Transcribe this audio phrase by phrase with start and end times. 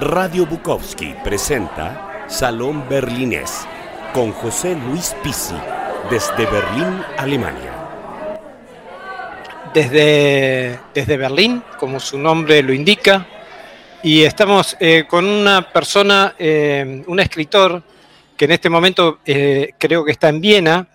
[0.00, 3.66] Radio Bukowski presenta Salón Berlinés
[4.14, 5.54] con José Luis Pisi
[6.08, 7.70] desde Berlín, Alemania.
[9.74, 13.26] Desde, desde Berlín, como su nombre lo indica,
[14.02, 17.82] y estamos eh, con una persona, eh, un escritor,
[18.38, 20.88] que en este momento eh, creo que está en Viena,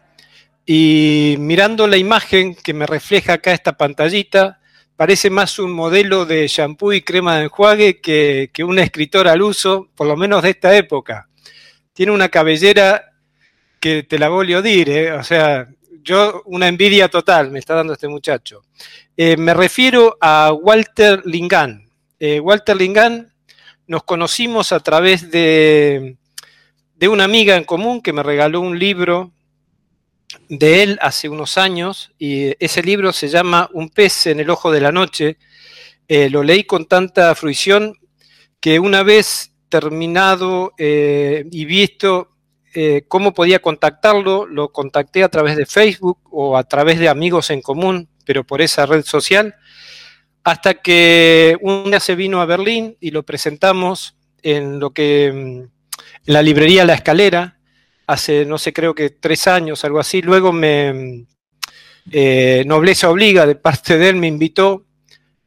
[0.66, 4.58] y mirando la imagen que me refleja acá esta pantallita,
[4.96, 9.42] parece más un modelo de shampoo y crema de enjuague que, que un escritor al
[9.42, 11.28] uso, por lo menos de esta época.
[11.94, 13.14] Tiene una cabellera
[13.80, 15.12] que te la voy a odir, ¿eh?
[15.12, 15.68] o sea,
[16.02, 18.64] yo una envidia total me está dando este muchacho.
[19.18, 21.88] Eh, me refiero a Walter Lingan.
[22.20, 23.34] Eh, Walter Lingan
[23.88, 26.18] nos conocimos a través de
[27.02, 29.35] una amiga en común que me regaló un libro
[30.50, 34.72] de él hace unos años y ese libro se llama Un pez en el ojo
[34.72, 35.38] de la noche.
[36.08, 37.98] Eh, lo leí con tanta fruición
[38.60, 42.32] que una vez terminado eh, y visto
[42.74, 47.50] eh, cómo podía contactarlo, lo contacté a través de Facebook o a través de amigos
[47.50, 49.56] en común, pero por esa red social,
[50.44, 55.72] hasta que un día se vino a Berlín y lo presentamos en lo que en
[56.26, 57.55] la librería La Escalera,
[58.08, 60.22] hace, no sé, creo que tres años, algo así.
[60.22, 61.26] Luego me,
[62.12, 64.86] eh, Nobleza Obliga, de parte de él, me invitó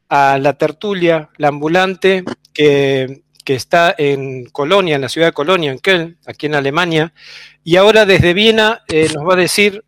[0.09, 5.71] a la tertulia, la ambulante, que, que, está en Colonia, en la ciudad de Colonia,
[5.71, 7.13] en Köln, aquí en Alemania.
[7.63, 9.83] Y ahora desde Viena eh, nos va a decir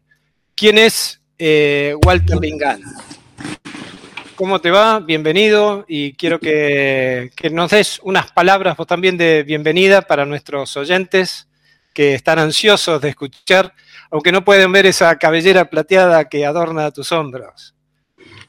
[0.55, 2.81] quién es eh, Walter Lingan.
[4.35, 4.99] ¿Cómo te va?
[4.99, 10.75] Bienvenido y quiero que, que nos des unas palabras vos también de bienvenida para nuestros
[10.77, 11.47] oyentes
[11.93, 13.73] que están ansiosos de escuchar,
[14.09, 17.73] aunque no pueden ver esa cabellera plateada que adorna tus hombros.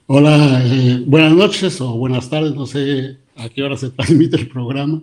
[0.06, 4.48] Hola, eh, buenas noches o buenas tardes, no sé a qué hora se transmite el
[4.48, 5.00] programa.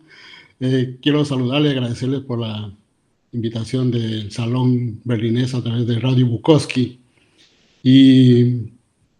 [0.60, 2.72] Eh, quiero saludarle y agradecerle por la
[3.32, 7.00] invitación del Salón Berlinés a través de Radio Bukowski
[7.84, 8.70] y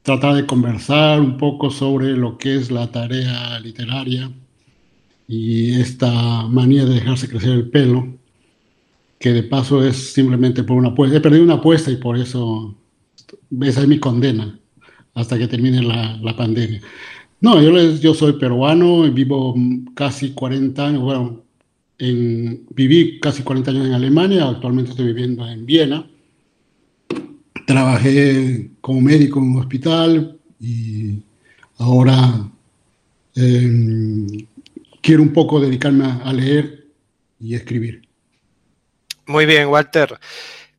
[0.04, 4.32] tratar de conversar un poco sobre lo que es la tarea literaria
[5.28, 8.19] y esta manía de dejarse crecer el pelo
[9.20, 11.18] que de paso es simplemente por una apuesta.
[11.18, 12.76] He perdido una apuesta y por eso
[13.62, 14.58] esa es mi condena
[15.14, 16.82] hasta que termine la, la pandemia.
[17.42, 19.56] No, yo, les, yo soy peruano y vivo
[19.94, 21.44] casi 40 años, bueno,
[21.98, 26.10] en, viví casi 40 años en Alemania, actualmente estoy viviendo en Viena.
[27.66, 31.20] Trabajé como médico en un hospital y
[31.78, 32.50] ahora
[33.36, 34.48] eh,
[35.02, 36.88] quiero un poco dedicarme a leer
[37.40, 38.09] y escribir.
[39.30, 40.20] Muy bien, Walter.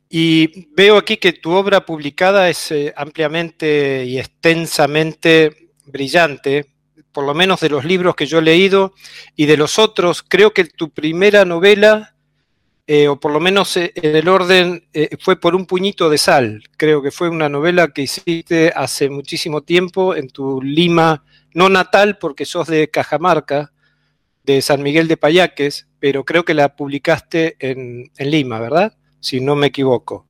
[0.09, 6.65] Y veo aquí que tu obra publicada es eh, ampliamente y extensamente brillante,
[7.13, 8.93] por lo menos de los libros que yo he leído
[9.37, 10.21] y de los otros.
[10.21, 12.13] Creo que tu primera novela,
[12.87, 14.85] eh, o por lo menos eh, en el orden,
[15.21, 16.61] fue por un puñito de sal.
[16.75, 21.23] Creo que fue una novela que hiciste hace muchísimo tiempo en tu Lima,
[21.53, 23.71] no natal, porque sos de Cajamarca,
[24.43, 28.97] de San Miguel de Payaques, pero creo que la publicaste en, Lima, ¿verdad?
[29.19, 30.27] Si no me equivoco.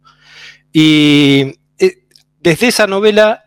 [0.73, 2.03] Y eh,
[2.39, 3.43] desde esa novela,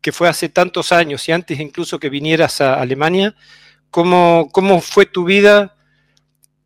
[0.00, 3.34] que fue hace tantos años y antes incluso que vinieras a Alemania,
[3.90, 5.74] ¿cómo, cómo fue tu vida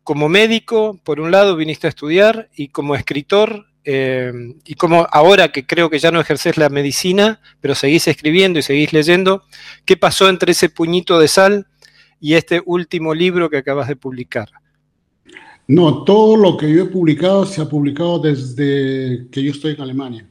[0.03, 0.99] como médico?
[1.03, 4.31] Por un lado, viniste a estudiar y como escritor, eh,
[4.63, 8.63] y como ahora que creo que ya no ejerces la medicina, pero seguís escribiendo y
[8.63, 9.43] seguís leyendo,
[9.85, 11.67] ¿qué pasó entre ese puñito de sal
[12.23, 14.47] y este último libro que acabas de publicar?
[15.67, 19.81] No, todo lo que yo he publicado se ha publicado desde que yo estoy en
[19.81, 20.29] Alemania.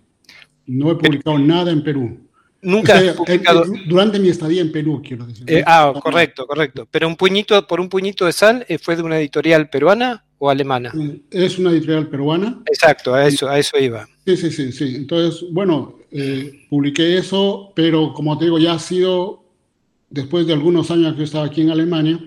[0.66, 2.18] No he publicado Pero, nada en Perú.
[2.62, 3.64] Nunca o sea, publicado...
[3.86, 5.44] durante mi estadía en Perú, quiero decir.
[5.46, 6.88] Eh, ah, correcto, correcto.
[6.90, 10.48] Pero un puñito, por un puñito de sal, eh, ¿fue de una editorial peruana o
[10.48, 10.94] alemana?
[11.30, 12.62] Es una editorial peruana.
[12.64, 14.08] Exacto, a eso, a eso iba.
[14.24, 14.94] Sí, sí, sí, sí.
[14.96, 19.41] Entonces, bueno, eh, publiqué eso, pero como te digo, ya ha sido
[20.12, 22.20] después de algunos años que estaba aquí en Alemania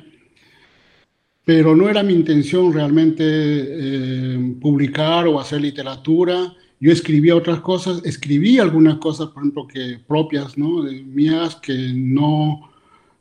[1.45, 6.53] pero no era mi intención realmente eh, publicar o hacer literatura.
[6.79, 10.83] Yo escribía otras cosas, escribí algunas cosas, por ejemplo, que propias, ¿no?
[10.83, 12.71] Mías, que no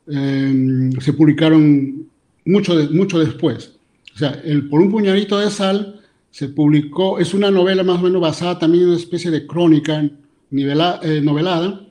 [0.07, 2.09] eh, se publicaron
[2.45, 3.77] mucho, mucho después.
[4.15, 4.41] O sea,
[4.71, 6.01] Por un puñadito de sal
[6.31, 10.01] se publicó, es una novela más o menos basada también en una especie de crónica
[10.01, 11.87] eh, novelada,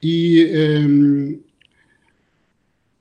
[0.00, 1.40] y eh,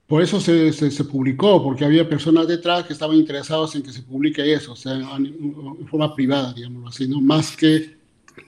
[0.07, 4.03] por eso se, se, publicó, porque había personas detrás que estaban interesados en que se
[4.03, 7.19] publique eso, o sea, en forma privada, digamos así, ¿no?
[7.21, 7.95] más que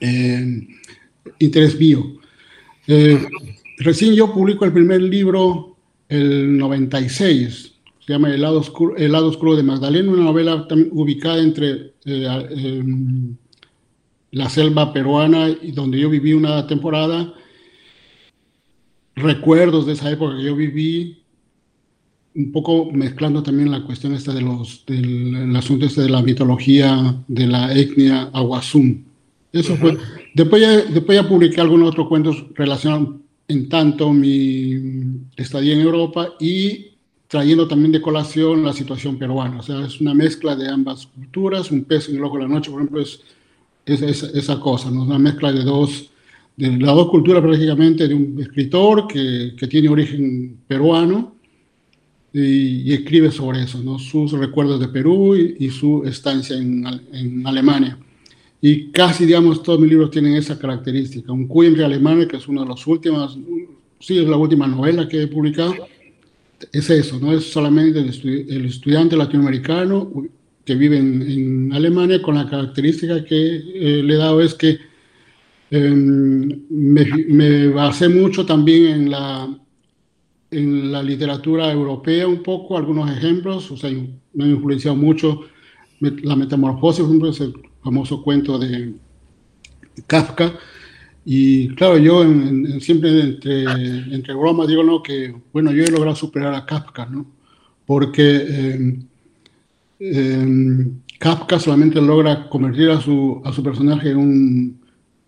[0.00, 0.68] eh,
[1.40, 2.18] interés mío.
[2.86, 3.26] Eh,
[3.78, 5.76] recién yo publico el primer libro
[6.08, 7.74] el 96,
[8.06, 12.46] se llama El lado oscuro, El lado oscuro de Magdalena, una novela ubicada entre eh,
[12.50, 13.36] em,
[14.30, 17.34] la selva peruana y donde yo viví una temporada,
[19.16, 21.22] recuerdos de esa época que yo viví,
[22.38, 27.16] un poco mezclando también la cuestión esta de los, del asunto este de la mitología
[27.26, 29.02] de la etnia Aguazum.
[29.52, 29.98] Eso fue.
[30.34, 33.16] Después ya, después ya publiqué algunos otros cuentos relacionados
[33.48, 36.92] en tanto mi estadía en Europa y
[37.26, 39.58] trayendo también de colación la situación peruana.
[39.58, 41.72] O sea, es una mezcla de ambas culturas.
[41.72, 43.20] Un pez en el ojo de la noche, por ejemplo, es,
[43.84, 45.02] es, esa cosa, ¿no?
[45.02, 46.08] una mezcla de dos,
[46.56, 51.37] de las dos culturas prácticamente, de un escritor que, que tiene origen peruano
[52.32, 53.98] y, escribe sobre eso, ¿no?
[53.98, 57.98] sus recuerdos de Perú y, su estancia en, en, Alemania.
[58.60, 61.32] Y casi, digamos, todos mis libros tienen esa característica.
[61.32, 63.36] Un Cuy entre Alemania, que es una de las últimas,
[64.00, 65.74] sí, es la última novela que he publicado,
[66.72, 70.12] es eso, no es solamente el, estudiante latinoamericano
[70.64, 74.78] que vive en, Alemania, con la característica que eh, le he dado es que
[75.70, 79.58] em, me, me basé mucho también en la
[80.50, 83.90] en la literatura europea un poco, algunos ejemplos, o sea,
[84.32, 85.42] me ha influenciado mucho
[86.00, 88.94] la metamorfosis, por ejemplo, es el famoso cuento de
[90.06, 90.54] Kafka,
[91.24, 92.24] y claro, yo
[92.80, 93.64] siempre entre,
[94.14, 95.02] entre bromas digo, ¿no?
[95.02, 97.26] Que, bueno, yo he logrado superar a Kafka, ¿no?
[97.84, 99.02] Porque em,
[99.98, 104.80] em, Kafka solamente logra convertir a su, a su personaje en un,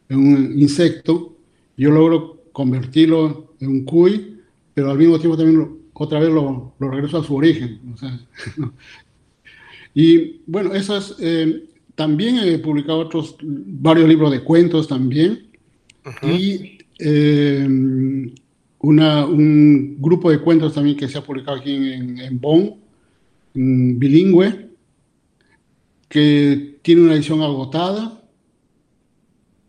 [0.08, 1.36] en un insecto,
[1.76, 4.39] yo logro convertirlo en un cuy,
[4.74, 7.78] pero al mismo tiempo también otra vez lo, lo, regreso a su origen.
[9.94, 15.48] y bueno, esas, eh, también he publicado otros, varios libros de cuentos también,
[16.22, 17.68] y eh,
[18.78, 22.76] una, un grupo de cuentos también que se ha publicado aquí en, en Bonn,
[23.52, 24.70] bilingüe,
[26.08, 28.22] que tiene una edición agotada,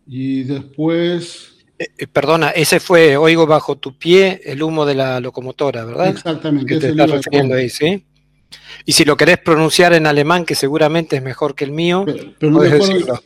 [0.06, 1.51] y después
[1.82, 6.08] eh, eh, perdona, ese fue Oigo bajo tu pie, el humo de la locomotora, ¿verdad?
[6.08, 6.78] Exactamente.
[6.78, 8.04] te estás refiriendo ahí, ¿sí?
[8.84, 12.04] Y si lo querés pronunciar en alemán, que seguramente es mejor que el mío,
[12.38, 13.22] pero, no, me acuerdo,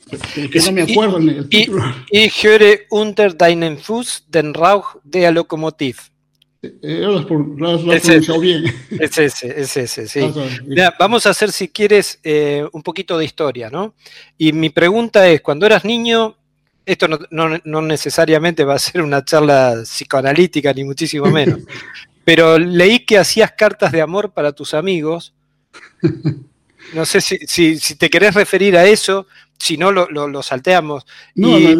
[0.50, 1.82] que no me acuerdo en el título.
[2.10, 6.10] Ich höre unter deinen Fuß den Rauch der Lokomotiv.
[6.62, 8.64] Eh, lo has pronunciado bien.
[8.90, 10.32] Es ese, es ese, sí.
[10.98, 12.20] vamos a hacer, si quieres,
[12.72, 13.94] un poquito de historia, ¿no?
[14.38, 16.36] Y mi pregunta es, cuando eras niño,
[16.86, 21.60] esto no, necesariamente va a ser una charla psicoanalítica, ni muchísimo menos,
[22.24, 25.34] pero leí que hacías cartas de amor para tus amigos.
[26.94, 29.26] No sé si, te querés referir a eso,
[29.58, 31.04] si no lo, salteamos.
[31.34, 31.76] y,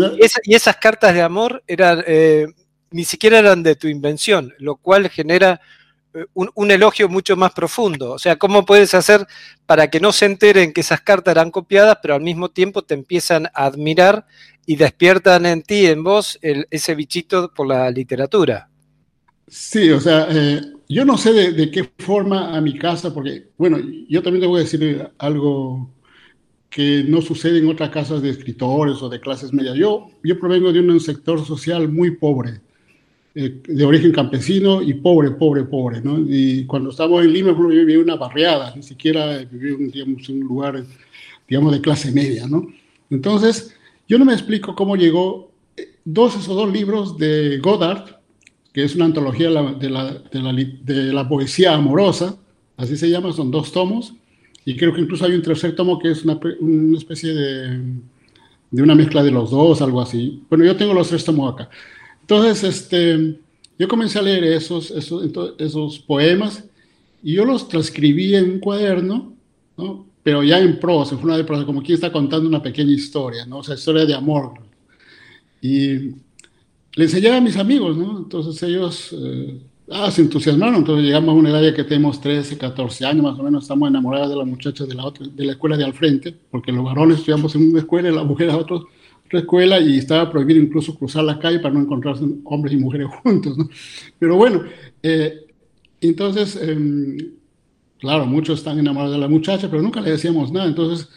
[0.52, 2.48] esas cartas de amor eran, eh,
[2.90, 5.60] ni siquiera eran de tu invención, lo cual genera
[6.34, 8.12] un, elogio mucho más profundo.
[8.12, 9.26] O sea, ¿cómo puedes hacer
[9.66, 12.94] para que no se enteren que esas cartas eran copiadas, pero al mismo tiempo te
[12.94, 14.26] empiezan a admirar
[14.66, 18.68] y despiertan en ti, en vos, ese bichito por la literatura.
[19.48, 23.78] Sí, o sea, eh, yo no sé de, qué forma a mi casa, porque, bueno,
[24.08, 25.90] yo también te voy a decir algo
[26.68, 29.76] que no sucede en otras casas de escritores o de clases medias.
[29.76, 32.60] Yo, yo provengo de un sector social muy pobre,
[33.38, 36.18] eh, de origen campesino y pobre, pobre, pobre, ¿no?
[36.18, 40.40] Y cuando estábamos en Lima, yo vivía en una barriada, ni siquiera vivía en un
[40.40, 40.82] lugar,
[41.46, 42.66] digamos, de clase media, ¿no?
[43.10, 43.76] Entonces,
[44.08, 48.20] yo no me explico cómo llegó eh, dos esos dos libros de Goddard,
[48.72, 52.38] que es una antología de la, poesía amorosa,
[52.78, 54.14] así se llama, son dos tomos,
[54.64, 56.40] y creo que incluso hay un tercer tomo que es una,
[56.96, 57.80] especie de,
[58.70, 60.42] de, una mezcla de los dos, algo así.
[60.48, 61.68] Bueno, yo tengo los tres tomos acá.
[62.28, 63.38] Entonces, este,
[63.78, 66.64] yo comencé a leer esos, esos, esos poemas
[67.22, 69.32] y yo los transcribí en un cuaderno,
[69.76, 70.06] ¿no?
[70.24, 73.46] pero ya en prosa, en forma de prosa, como quien está contando una pequeña historia,
[73.46, 73.58] ¿no?
[73.58, 74.54] O sea, historia de amor.
[75.62, 75.98] Y
[76.96, 78.18] le enseñé a mis amigos, ¿no?
[78.18, 82.58] Entonces ellos eh, ah, se entusiasmaron, entonces llegamos a una edad ya que tenemos 13,
[82.58, 85.52] 14 años más o menos, estamos enamorados de las muchachas de la, otra, de la
[85.52, 88.56] escuela de al frente, porque los varones estudiamos en una escuela y las mujeres a
[88.56, 88.78] otra
[89.30, 93.56] escuela y estaba prohibido incluso cruzar la calle para no encontrarse hombres y mujeres juntos.
[94.18, 94.62] Pero bueno,
[95.02, 95.46] eh,
[96.00, 96.58] entonces...
[96.60, 97.32] Eh,
[97.98, 100.66] Claro, muchos están enamorados de la muchacha, pero nunca le decíamos nada.
[100.66, 101.08] Entonces,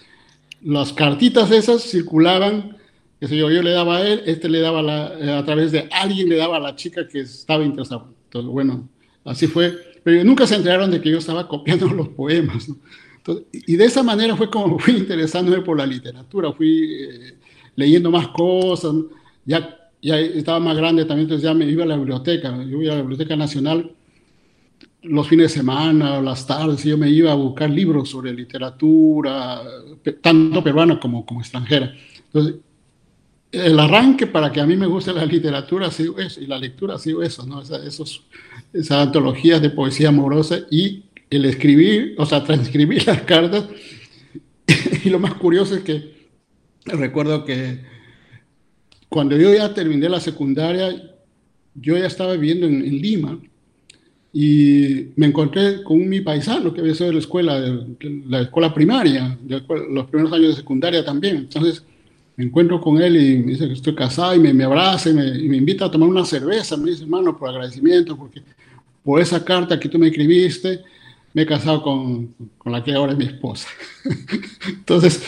[0.61, 2.77] las cartitas esas circulaban,
[3.19, 4.81] que yo, yo le daba a él, este le daba
[5.19, 8.05] eh, a través de alguien le daba a la chica que estaba interesada.
[8.25, 8.87] Entonces, bueno,
[9.25, 9.73] así fue.
[10.03, 12.69] Pero nunca se enteraron de que yo estaba copiando los poemas.
[13.51, 17.33] y de esa manera fue como fui interesándome por la literatura, fui eh,
[17.79, 18.93] leyendo más cosas.
[19.45, 22.55] Ya, ya estaba más grande también, entonces ya me iba a la biblioteca.
[22.63, 23.91] Yo iba a la Biblioteca Nacional
[25.03, 29.61] los fines de semana las tardes yo me iba a buscar libros sobre literatura,
[30.21, 31.93] tanto peruana como, como extranjera.
[32.25, 32.55] Entonces,
[33.51, 36.59] el arranque para que a mí me guste la literatura ha sido eso, y la
[36.59, 37.61] lectura ha sido eso, ¿no?
[37.61, 38.23] esos,
[38.73, 43.65] esas antologías de poesía amorosa y el escribir, o sea, transcribir las cartas.
[45.03, 46.18] y lo más curioso es que
[46.97, 47.79] recuerdo que
[49.09, 50.89] cuando yo ya terminé la secundaria,
[51.75, 53.39] yo ya estaba viviendo en, Lima
[54.31, 58.73] y me encontré con mi paisano que había sido de la escuela, de, la escuela
[58.73, 61.37] primaria, los primeros años de secundaria también.
[61.37, 61.83] Entonces
[62.35, 65.13] me encuentro con él y me dice que estoy casado y me, me abraza y
[65.13, 66.77] me, y me, invita a tomar una cerveza.
[66.77, 68.41] Me dice, hermano, por agradecimiento, porque
[69.03, 70.81] por esa carta que tú me escribiste,
[71.33, 73.67] me he casado con, con, la que ahora es mi esposa.
[74.67, 75.23] Entonces,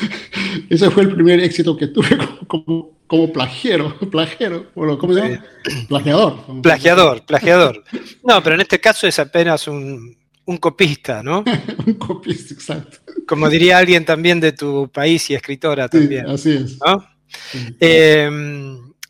[0.69, 2.17] ese fue el primer éxito que tuve
[2.47, 5.45] como, como, plagiero, plagiero, ¿cómo se llama?
[5.87, 6.61] Plagiador.
[6.61, 7.83] Plagiador, plagiador.
[8.23, 11.43] No, pero en este caso es apenas un, un copista, ¿no?
[11.85, 12.97] un copista, exacto.
[13.27, 16.27] Como diría alguien también de tu país y escritora también.
[16.27, 16.77] así es.
[17.79, 18.29] Eh,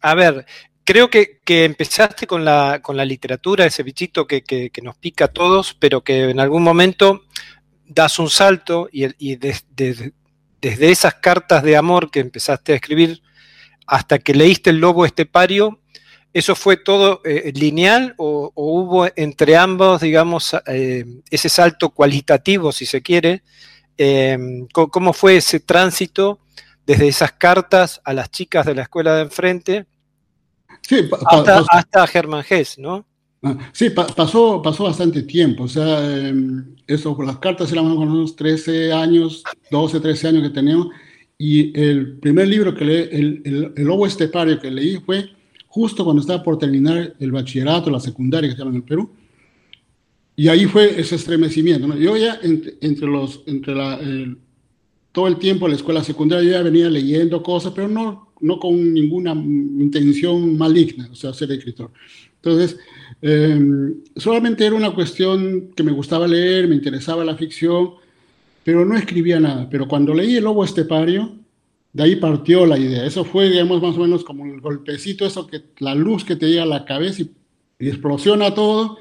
[0.01, 0.45] a ver,
[0.83, 5.73] creo que, empezaste con la, con la, literatura, ese bichito que, nos pica a todos,
[5.73, 7.23] pero que en algún momento
[7.85, 10.13] das un salto y, desde
[10.61, 13.21] esas cartas de amor que empezaste a escribir
[13.88, 15.79] hasta que leíste El Lobo Estepario,
[16.33, 22.85] ¿eso fue todo eh, lineal o, hubo entre ambos, digamos, eh, ese salto cualitativo, si
[22.85, 23.43] se quiere?
[23.97, 24.38] Eh,
[24.71, 26.39] ¿Cómo fue ese tránsito
[26.85, 29.85] desde esas cartas a las chicas de la escuela de enfrente?
[30.91, 33.05] Sí, hasta, hasta Germán Gess, ¿no?
[33.41, 35.63] Ah, sí, pasó, pasó bastante tiempo.
[35.63, 40.50] O sea, em, eso, las cartas eran con unos 13 años, 12, 13 años que
[40.50, 40.89] teníamos.
[41.38, 45.29] Y el primer libro que leí, el, el, Lobo Estepario que leí fue
[45.67, 49.13] justo cuando estaba por terminar el bachillerato, la secundaria que se llama en el Perú.
[50.36, 51.88] Y ahí fue ese estremecimiento.
[51.88, 51.95] ¿no?
[51.95, 53.98] Yo ya entre, los, entre la,
[55.13, 58.60] todo el tiempo en la escuela secundaria yo ya venía leyendo cosas, pero no no
[58.60, 61.91] con ninguna intención maligna, o sea, ser escritor.
[62.36, 62.79] Entonces,
[63.21, 67.91] em, solamente era una cuestión que me gustaba leer, me interesaba la ficción,
[68.63, 69.69] pero no escribía nada.
[69.69, 71.33] Pero cuando leí El Lobo Estepario,
[71.93, 73.05] de ahí partió la idea.
[73.05, 76.48] Eso fue, digamos, más o menos como el golpecito, eso que la luz que te
[76.48, 77.31] llega a la cabeza y,
[77.79, 78.98] explosiona todo.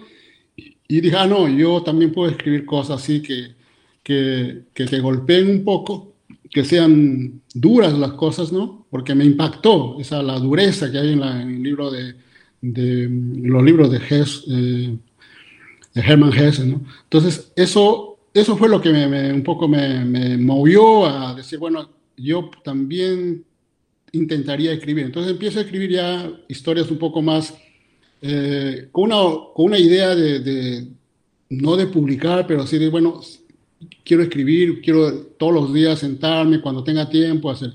[0.89, 3.55] Y, dije, ah, no, yo también puedo escribir cosas así que,
[4.03, 6.10] que, que te golpeen un poco
[6.51, 8.87] que sean duras las cosas, ¿no?
[8.91, 12.17] Porque me impactó esa la dureza que hay en, el libro de,
[12.63, 14.97] los libros de Hess, eh,
[15.95, 16.83] de Hermann Hesse, ¿no?
[17.05, 22.51] Entonces eso eso fue lo que me, un poco me, movió a decir, bueno, yo
[22.63, 23.45] también
[24.13, 25.07] intentaría escribir.
[25.07, 27.55] Entonces empiezo a escribir ya historias un poco más
[28.23, 29.17] eh, con, una,
[29.55, 30.89] con una idea de, de,
[31.49, 33.21] no de publicar, pero sí de, bueno,
[34.05, 37.73] quiero escribir, quiero todos los días sentarme cuando tenga tiempo, hacer.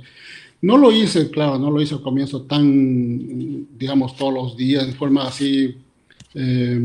[0.62, 4.94] No lo hice, claro, no lo hice al comienzo tan, digamos, todos los días, de
[4.94, 5.76] forma así,
[6.34, 6.80] eh,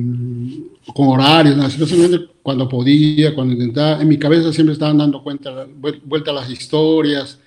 [0.94, 1.68] con horarios, ¿no?
[1.70, 4.00] simplemente cuando podía, cuando intentaba.
[4.00, 5.66] En mi cabeza siempre estaban dando cuenta,
[6.04, 7.38] vuelta a las historias,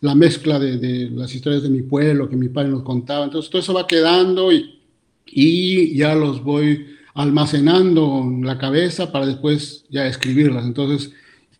[0.00, 3.24] la mezcla de, de, las historias de mi pueblo que mi padre nos contaba.
[3.24, 4.80] Entonces todo eso va quedando y,
[5.26, 10.64] y ya los voy almacenando en la cabeza para después ya escribirlas.
[10.64, 11.12] Entonces,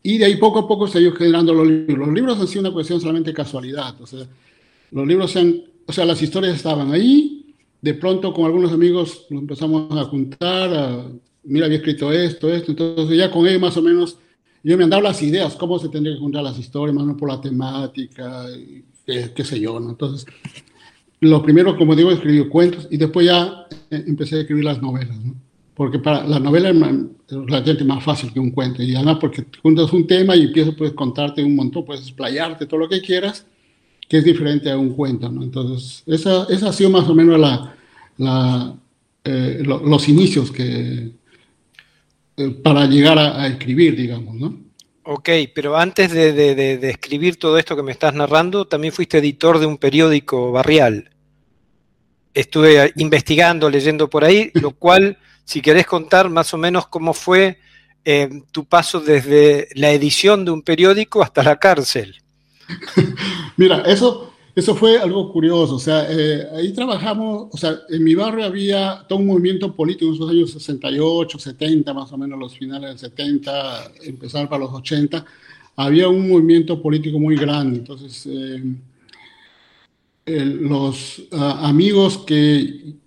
[0.03, 1.99] y de ahí poco a poco se ha ido generando los libros.
[1.99, 4.01] Los libros han sido una cuestión solamente casualidad.
[4.01, 4.27] O sea,
[4.91, 7.55] los libros han, o sea, las historias estaban ahí.
[7.81, 11.05] De pronto con algunos amigos empezamos a juntar,
[11.45, 12.71] mira, había escrito esto, esto.
[12.71, 14.19] Entonces ya con ellos más o menos,
[14.63, 17.07] yo me han dado las ideas, cómo se tendría que contar las historias, más o
[17.07, 18.47] menos por la temática,
[19.07, 19.79] qué, qué sé yo.
[19.79, 20.27] Entonces,
[21.21, 25.17] lo primero, como digo, escribí cuentos y después ya eh, empecé a escribir las novelas,
[25.25, 25.35] ¿no?
[25.81, 26.77] porque para la novela es
[27.29, 30.93] relativamente más fácil que un cuento, y además porque juntas un tema y empiezas, puedes
[30.93, 33.47] contarte un montón, puedes explayarte todo lo que quieras,
[34.07, 35.43] que es diferente a un cuento, ¿no?
[35.43, 37.75] Entonces, esa, esa ha sido más o menos la,
[38.19, 38.75] la
[39.25, 41.13] eh, los inicios que,
[42.37, 44.59] eh, para llegar a, escribir, digamos, ¿no?
[45.05, 49.17] Ok, pero antes de, de, de, escribir todo esto que me estás narrando, también fuiste
[49.17, 51.10] editor de un periódico barrial.
[52.33, 57.59] Estuve investigando, leyendo por ahí, lo cual si querés contar más o menos cómo fue
[58.05, 62.15] eh, tu paso desde la edición de un periódico hasta la cárcel.
[63.57, 65.75] Mira, eso, eso fue algo curioso.
[65.75, 70.13] O sea, eh, ahí trabajamos, o sea, en mi barrio había todo un movimiento político
[70.13, 74.73] en los años 68, 70, más o menos los finales del 70, empezar para los
[74.73, 75.25] 80.
[75.77, 77.79] Había un movimiento político muy grande.
[77.79, 78.63] Entonces, eh,
[80.45, 83.01] los ah, amigos que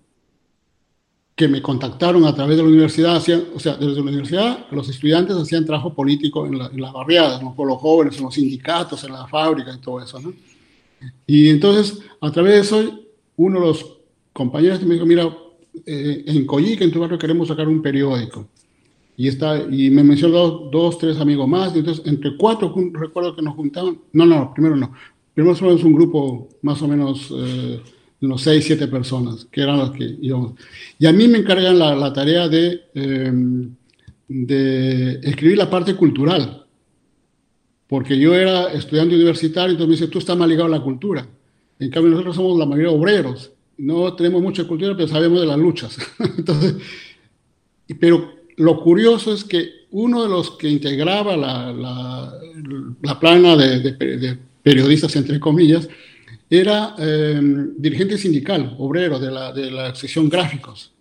[1.34, 4.88] que me contactaron a través de la universidad, hacían, o sea, desde la universidad los
[4.88, 7.56] estudiantes hacían trabajo político en, las barriadas, ¿no?
[7.56, 10.20] con los jóvenes, en los sindicatos, en la fábrica y todo eso.
[10.20, 10.32] ¿no?
[11.26, 13.00] Y entonces, a través de eso,
[13.36, 13.96] uno de los
[14.32, 15.36] compañeros me dijo, mira,
[15.84, 18.46] eh, en Coyica, en tu barrio, queremos sacar un periódico.
[19.16, 21.74] Y, está, y me mencionó dos, tres amigos más.
[21.74, 23.98] Y entonces, entre cuatro, recuerdo que nos juntaban.
[24.12, 24.92] No, no, primero no.
[25.34, 27.80] Primero somos un grupo más o menos eh,
[28.20, 30.54] unos seis, siete personas, que eran las que íbamos.
[30.98, 33.74] Y a mí me encargan la, tarea de, em,
[34.28, 36.64] de escribir la parte cultural,
[37.88, 41.26] porque yo era estudiante universitario, entonces me dice, tú estás más ligado a la cultura.
[41.78, 45.58] En cambio, nosotros somos la mayoría obreros, no tenemos mucha cultura, pero sabemos de las
[45.58, 45.98] luchas.
[46.38, 46.76] entonces,
[47.98, 51.72] pero lo curioso es que uno de los que integraba la,
[53.02, 55.88] la, plana de, de periodistas, entre comillas,
[56.50, 60.92] era em, dirigente sindical, obrero de la, de la sección gráficos.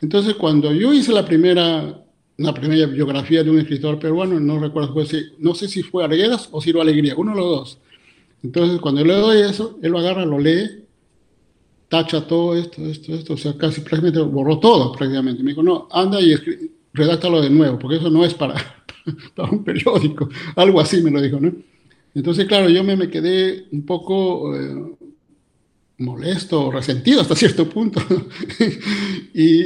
[0.00, 2.02] Entonces, cuando yo hice la primera,
[2.36, 6.48] la primera biografía de un escritor peruano, no recuerdo, pues, no sé si fue Arguedas
[6.52, 7.78] o Ciro Alegría, uno de los dos.
[8.44, 10.84] Entonces, cuando le doy eso, él lo agarra, lo lee,
[11.88, 15.42] tacha todo esto, esto, esto, o sea, casi prácticamente borró todo, prácticamente.
[15.42, 16.36] Me dijo, no, anda y
[16.92, 18.54] redáctalo de nuevo, porque eso no es para,
[19.34, 20.28] para un periódico.
[20.54, 21.52] Algo así me lo dijo, ¿no?
[22.14, 24.96] Entonces, claro, yo me, quedé un poco eh,
[25.98, 28.00] molesto, resentido hasta cierto punto.
[29.34, 29.64] y,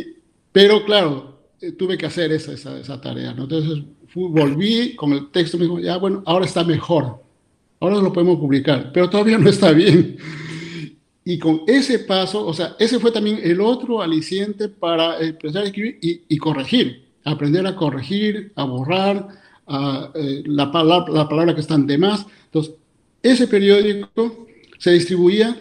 [0.51, 3.33] pero, claro, eh, tuve que hacer esa, esa, tarea.
[3.35, 3.45] ¿no?
[3.45, 3.85] Entonces,
[4.15, 7.23] volví con el texto, me dijo, ya, bueno, ahora está mejor.
[7.81, 10.17] Ahora lo podemos publicar, pero todavía no está bien.
[11.25, 15.67] Y con ese paso, o sea, ese fue también el otro aliciente para empezar a
[15.67, 19.29] escribir y, y corregir, aprender a corregir, a borrar,
[20.15, 22.27] eh, la, palabra, la palabra que están de más.
[22.47, 22.75] Entonces,
[23.23, 24.47] ese periódico
[24.79, 25.57] se distribuía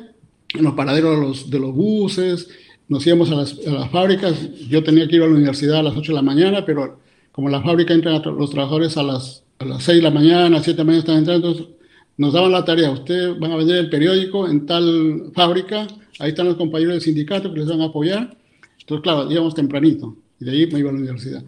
[0.54, 2.50] en los paraderos de los, de los buses,
[2.88, 3.56] nos íbamos a las,
[3.90, 4.36] fábricas,
[4.68, 7.00] yo tenía que ir a la universidad a las 8 de la mañana, pero
[7.32, 10.50] como la fábrica entran los trabajadores a las, a las 6 de la mañana, a
[10.50, 11.74] las 7 de la mañana están entrando, entonces
[12.18, 15.88] nos daban la tarea, ustedes van a vender el periódico en tal fábrica,
[16.20, 18.38] ahí están los compañeros del sindicato que les van a apoyar.
[18.80, 21.44] Entonces, claro, íbamos tempranito y de ahí me iba a la universidad.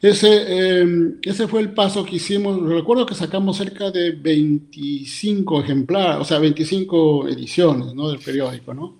[0.00, 2.62] Ese, em, ese fue el paso que hicimos.
[2.62, 8.08] Recuerdo que sacamos cerca de 25 ejemplares, o sea, 25 ediciones ¿no?
[8.08, 8.74] del periódico.
[8.74, 8.98] ¿no?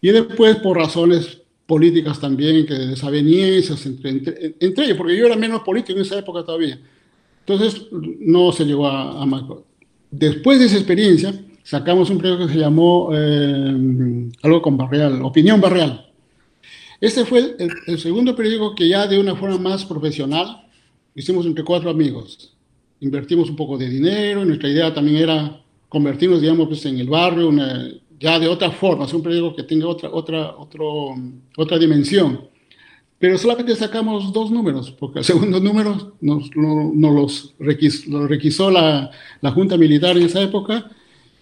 [0.00, 5.62] Y después, por razones políticas también, que desavenencias entre, entre, ellos, porque yo era menos
[5.62, 6.78] político en esa época todavía.
[7.40, 7.86] Entonces,
[8.20, 9.26] no se llegó a, a
[10.10, 15.60] Después de esa experiencia, sacamos un periódico que se llamó em, algo con Barreal, Opinión
[15.60, 16.05] Barreal.
[17.00, 20.66] Este fue el, segundo periódico que ya de una forma más profesional
[21.14, 22.54] hicimos entre cuatro amigos.
[23.00, 27.52] Invertimos un poco de dinero, nuestra idea también era convertirnos, digamos, pues, en el barrio,
[28.18, 31.14] ya de otra forma, hacer un periódico que tenga otra, otra, otro,
[31.56, 32.48] otra dimensión.
[33.18, 39.50] Pero solamente sacamos dos números, porque el segundo número nos, no, los, requisó, la, la
[39.52, 40.90] Junta Militar en esa época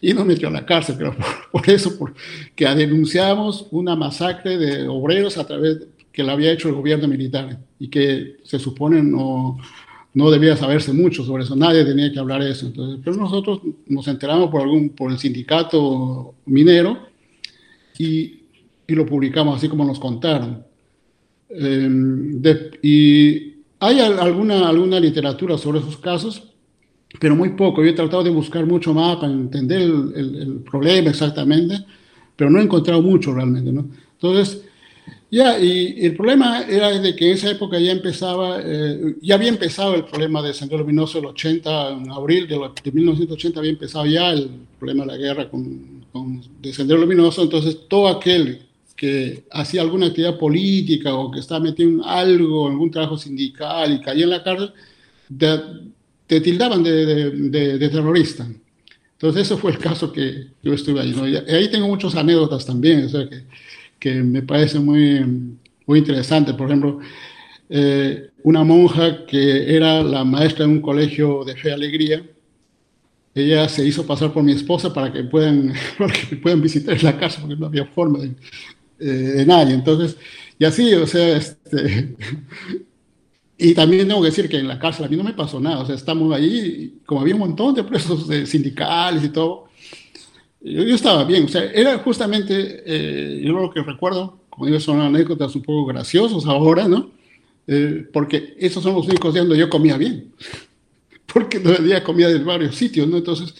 [0.05, 1.17] y nos metió a la cárcel, pero
[1.53, 6.75] por, eso, porque denunciamos una masacre de obreros a través que la había hecho el
[6.75, 9.57] gobierno militar y que se supone no,
[10.13, 12.67] no debía saberse mucho sobre eso, nadie tenía que hablar de eso.
[12.67, 16.99] Entonces, pero nosotros nos enteramos por, algún, por el sindicato minero
[17.99, 18.43] y,
[18.87, 20.65] y lo publicamos así como nos contaron.
[21.49, 22.43] Em,
[22.83, 26.54] y hay alguna, alguna literatura sobre esos casos,
[27.19, 27.83] pero muy poco.
[27.83, 31.85] Yo he tratado de buscar mucho más para entender el, el, problema exactamente,
[32.37, 33.87] pero no he encontrado mucho realmente, ¿no?
[34.15, 34.63] Entonces,
[35.31, 39.49] ya, y el problema era de que en esa época ya empezaba, eh, ya había
[39.49, 44.07] empezado el problema de Sendero Luminoso el 80, en abril de, de, 1980 había empezado
[44.07, 44.49] ya el
[44.79, 48.61] problema de la guerra con, con, de Sendero Luminoso, entonces todo aquel
[48.97, 53.93] que hacía alguna actividad política o que estaba metido en algo, en algún trabajo sindical
[53.93, 54.73] y caía en la cárcel,
[55.29, 55.61] de,
[56.27, 57.31] te tildaban de,
[57.79, 58.47] de, terrorista.
[59.13, 61.15] Entonces, eso fue el caso que yo estuve ahí.
[61.49, 63.45] Y ahí tengo muchas anécdotas también, o sea, que,
[63.99, 65.57] que me parece muy,
[65.87, 66.55] muy interesante.
[66.55, 67.01] Por ejemplo,
[67.69, 72.25] eh, una monja que era la maestra de un colegio de fe y alegría,
[73.35, 75.73] ella se hizo pasar por mi esposa para que puedan,
[76.29, 78.35] que puedan visitar la casa, porque no había forma de,
[79.01, 79.75] eh, de nadie.
[79.75, 80.17] Entonces,
[80.59, 82.15] y así, o sea, este,
[83.57, 85.81] y también tengo que decir que en la cárcel a mí no me pasó nada,
[85.81, 89.69] o sea, estamos ahí, como había un montón de presos sindicales y todo,
[90.61, 95.01] yo, estaba bien, o sea, era justamente, eh, yo lo que recuerdo, como digo, son
[95.01, 97.11] anécdotas un poco graciosas ahora, ¿no?
[97.67, 100.33] Eh, porque esos son los únicos días donde yo comía bien,
[101.33, 103.19] porque todo el día comía de varios sitios, ¿no?
[103.19, 103.55] Entonces,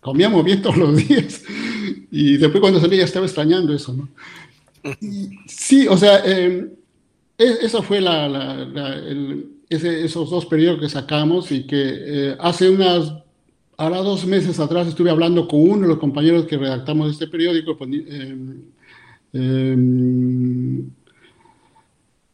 [0.00, 1.44] comíamos bien todos los días,
[2.10, 4.08] y después cuando salía estaba extrañando eso, ¿no?
[5.46, 6.75] Sí, o sea, eh,
[7.38, 8.66] e, esa fue la,
[9.68, 13.12] esos dos periodos que sacamos y que eh, hace unas,
[13.76, 17.76] ahora dos meses atrás estuve hablando con uno de los compañeros que redactamos este periódico
[17.76, 18.62] pues, em,
[19.32, 20.90] em,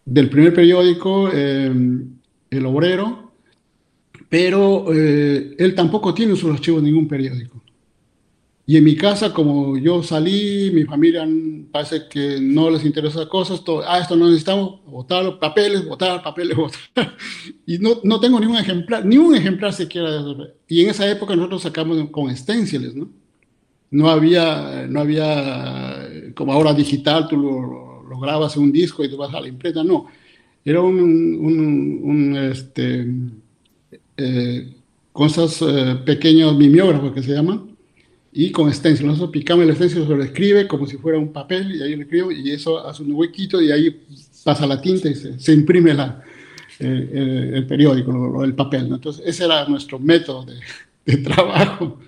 [0.05, 2.19] del primer periódico, em,
[2.51, 3.33] El Obrero,
[4.29, 7.62] pero eh, él tampoco tiene sus archivos ningún periódico.
[8.65, 11.27] Y en mi casa, como yo salí, mi familia
[11.73, 16.57] parece que no les interesa cosas, todo, ah, esto no necesitamos, votar papeles, votar papeles,
[16.57, 17.17] votar.
[17.67, 20.37] Y no, no tengo ningún ejemplar, ni un ejemplar siquiera de eso.
[20.69, 23.09] Y en esa época nosotros sacamos con stenciles, ¿no?
[23.91, 29.11] No había, no había, como ahora digital, tú lo, lo grabas en un disco y
[29.11, 30.07] tú vas a la imprenta, no.
[30.65, 33.07] Era un, un, un este,
[34.17, 34.73] eh,
[35.13, 37.72] cosas eh, pequeños mimeógrafos que se llaman
[38.33, 39.07] y con stencil.
[39.07, 42.03] Nosotros picamos el stencil, se lo escribe como si fuera un papel y ahí lo
[42.03, 44.05] escribo y eso hace un huequito y ahí
[44.43, 46.23] pasa la tinta y se, imprime la,
[46.79, 48.89] el, periódico, el papel.
[48.91, 50.47] Entonces, ese era nuestro método
[51.05, 52.01] de, trabajo.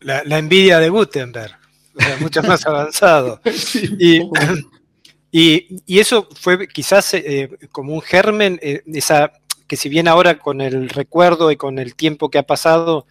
[0.00, 1.58] La, envidia de Gutenberg,
[1.96, 3.40] o sea, mucho más avanzado.
[3.98, 4.22] y,
[5.32, 9.32] y, eso fue quizás eh, como un germen, eh, esa
[9.66, 13.06] que si bien ahora con el recuerdo y con el tiempo que ha pasado,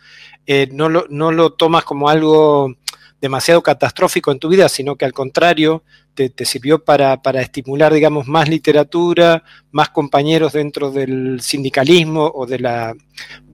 [0.48, 2.74] eh, no, lo, no lo tomas como algo
[3.22, 5.84] demasiado catastrófico en tu vida, sino que al contrario,
[6.14, 12.96] te, sirvió para, estimular, digamos, más literatura, más compañeros dentro del sindicalismo o de la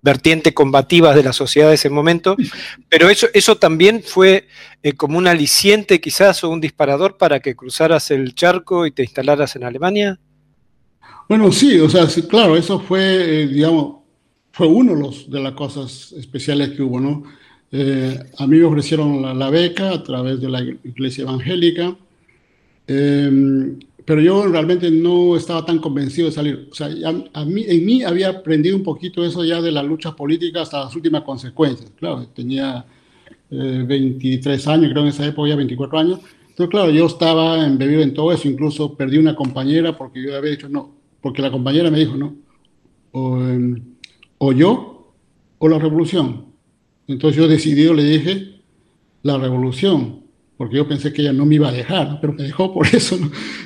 [0.02, 2.36] vertiente combativa de la sociedad de ese momento,
[2.90, 4.48] pero eso, eso también fue
[4.82, 9.04] eh, como un aliciente quizás o un disparador para que cruzaras el charco y te
[9.04, 10.20] instalaras en Alemania.
[11.30, 14.03] Bueno, sí, o sea, sí, claro, eso fue, eh, digamos,
[14.54, 17.24] fue uno de, las cosas especiales que hubo, ¿no?
[17.72, 21.98] Eh, a mí me ofrecieron la, beca a través de la iglesia evangélica,
[22.86, 26.70] em, pero yo realmente no estaba tan convencido de salir.
[26.72, 26.88] O sea,
[27.34, 30.86] a, mí, en mí había aprendido un poquito eso ya de la lucha política hasta
[30.86, 31.92] las últimas consecuencias.
[31.98, 32.86] Claro, tenía
[33.50, 36.20] 23 eh, años, creo en esa época ya 24 años.
[36.50, 40.52] Entonces, claro, yo estaba embebido en todo eso, incluso perdí una compañera porque yo había
[40.52, 42.36] dicho no, porque la compañera me dijo no.
[43.13, 43.93] Em,
[44.44, 45.14] o yo
[45.58, 46.54] o la revolución.
[47.08, 48.60] Entonces yo decidido le dije
[49.22, 50.24] la revolución,
[50.58, 53.18] porque yo pensé que ella no me iba a dejar, pero me dejó por eso.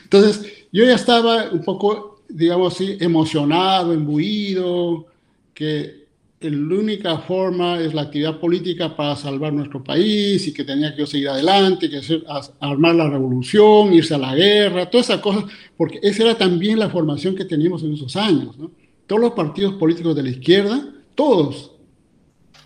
[0.03, 5.07] Entonces yo ya estaba un poco, digamos así, emocionado, embuido,
[5.53, 6.05] que
[6.39, 11.07] la única forma es la actividad política para salvar nuestro país y que tenía que
[11.07, 12.23] seguir adelante, que hacer,
[12.59, 16.89] armar la revolución, irse a la guerra, todas esas cosas, porque esa era también la
[16.89, 18.55] formación que teníamos en esos años.
[18.59, 18.69] ¿no?
[19.07, 21.71] Todos los partidos políticos de la izquierda, todos,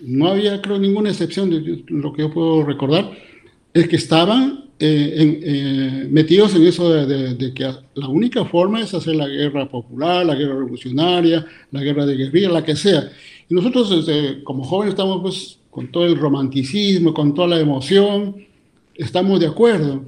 [0.01, 3.11] no había creo ninguna excepción de lo que yo puedo recordar,
[3.73, 9.15] es que estaban eh, eh, metidos en eso de, que la única forma es hacer
[9.15, 13.11] la guerra popular, la guerra revolucionaria, la guerra de guerrilla, la que sea.
[13.47, 14.09] Y nosotros
[14.43, 18.35] como jóvenes estamos pues con todo el romanticismo, con toda la emoción,
[18.95, 20.03] estamos de acuerdo.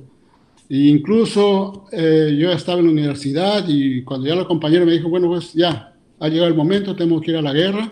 [0.70, 5.08] E incluso eh, yo estaba en la universidad y cuando ya la compañera me dijo,
[5.08, 7.92] bueno, pues ya, ha llegado el momento, tenemos que ir a la guerra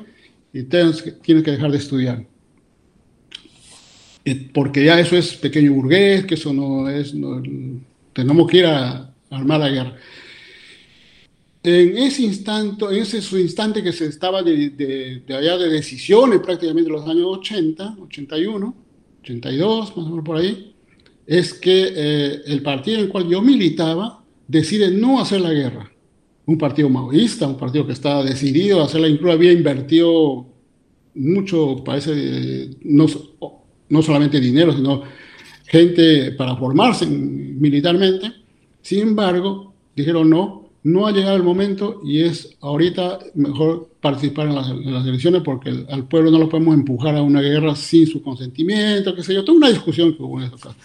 [0.54, 2.26] y tienes que, dejar de estudiar.
[4.54, 7.14] Porque ya eso es pequeño burgués, que eso no es,
[8.14, 9.96] tenemos que ir a, armar la guerra.
[11.64, 16.90] En ese instante, en ese instante que se estaba de, de, allá de decisiones prácticamente
[16.90, 18.76] de los años 80, 81,
[19.22, 20.74] 82, más o menos por ahí,
[21.26, 25.92] es que eh, el partido en el cual yo militaba decide no hacer la guerra
[26.46, 30.48] un partido maoísta, un partido que estaba decidido a hacerla, incluso había invertido
[31.16, 33.06] mucho, parece, no,
[33.90, 35.04] no solamente dinero, sino
[35.66, 38.32] gente para formarse militarmente.
[38.82, 44.56] Sin embargo, dijeron no, no ha llegado el momento y es ahorita mejor participar en
[44.56, 44.70] las,
[45.06, 49.22] elecciones porque al pueblo no lo podemos empujar a una guerra sin su consentimiento, qué
[49.22, 50.76] sé yo, toda una discusión que hubo en eso.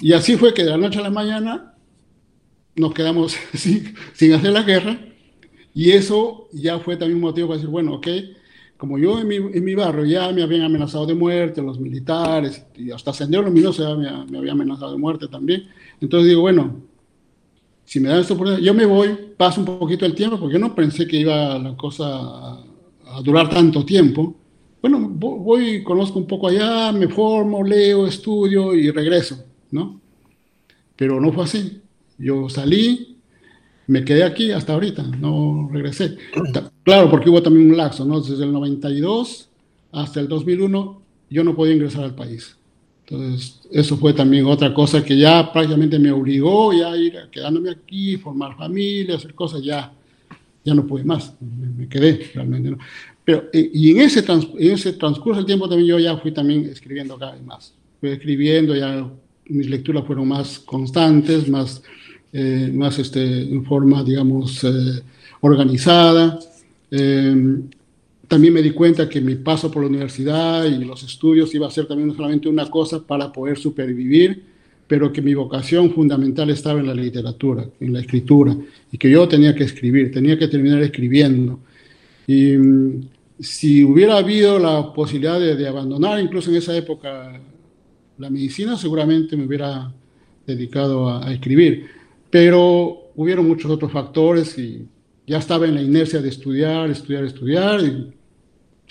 [0.00, 1.71] Y así fue que de la noche a la mañana
[2.76, 3.94] nos quedamos sin,
[4.32, 4.98] hacer la guerra
[5.74, 8.08] y eso ya fue también motivo para decir, bueno, ok,
[8.76, 13.12] como yo en mi, barrio ya me habían amenazado de muerte los militares y hasta
[13.12, 15.68] Sendero Luminoso me, me había amenazado de muerte también,
[16.00, 16.82] entonces digo, bueno,
[17.84, 20.58] si me dan esta oportunidad, yo me voy, paso un poquito el tiempo, porque yo
[20.58, 22.64] no pensé que iba la cosa a,
[23.06, 24.34] a durar tanto tiempo.
[24.80, 30.00] Bueno, voy, conozco un poco allá, me formo, leo, estudio y regreso, ¿no?
[30.96, 31.81] Pero no fue así.
[32.18, 33.16] Yo salí,
[33.86, 36.16] me quedé aquí hasta ahorita, no regresé.
[36.82, 38.20] Claro, porque hubo también un laxo, ¿no?
[38.20, 39.48] Desde el 92
[39.92, 42.56] hasta el 2001 yo no podía ingresar al país.
[43.06, 47.70] Entonces, eso fue también otra cosa que ya prácticamente me obligó ya a ir quedándome
[47.70, 49.92] aquí, formar familia, hacer cosas, ya,
[50.64, 52.70] ya no pude más, me, quedé realmente.
[52.70, 52.78] ¿no?
[53.24, 57.18] Pero, y en ese, en ese transcurso del tiempo también yo ya fui también escribiendo
[57.18, 57.74] cada vez más.
[58.00, 59.08] Fui escribiendo, ya
[59.46, 61.82] mis lecturas fueron más constantes, más,
[62.34, 65.02] eh, más este, en forma, digamos, eh,
[65.42, 66.38] organizada.
[66.90, 67.60] Eh,
[68.26, 71.70] también me di cuenta que mi paso por la universidad y los estudios iba a
[71.70, 74.42] ser también solamente una cosa para poder supervivir,
[74.86, 78.56] pero que mi vocación fundamental estaba en la literatura, en la escritura,
[78.90, 81.60] y que yo tenía que escribir, tenía que terminar escribiendo.
[82.26, 87.38] Y mm, si hubiera habido la posibilidad de, abandonar, incluso en esa época,
[88.16, 89.92] la medicina, seguramente me hubiera
[90.46, 92.01] dedicado a, a escribir.
[92.32, 94.88] Pero hubieron muchos otros factores y
[95.26, 97.84] ya estaba en la inercia de estudiar, estudiar, estudiar.
[97.84, 98.10] Y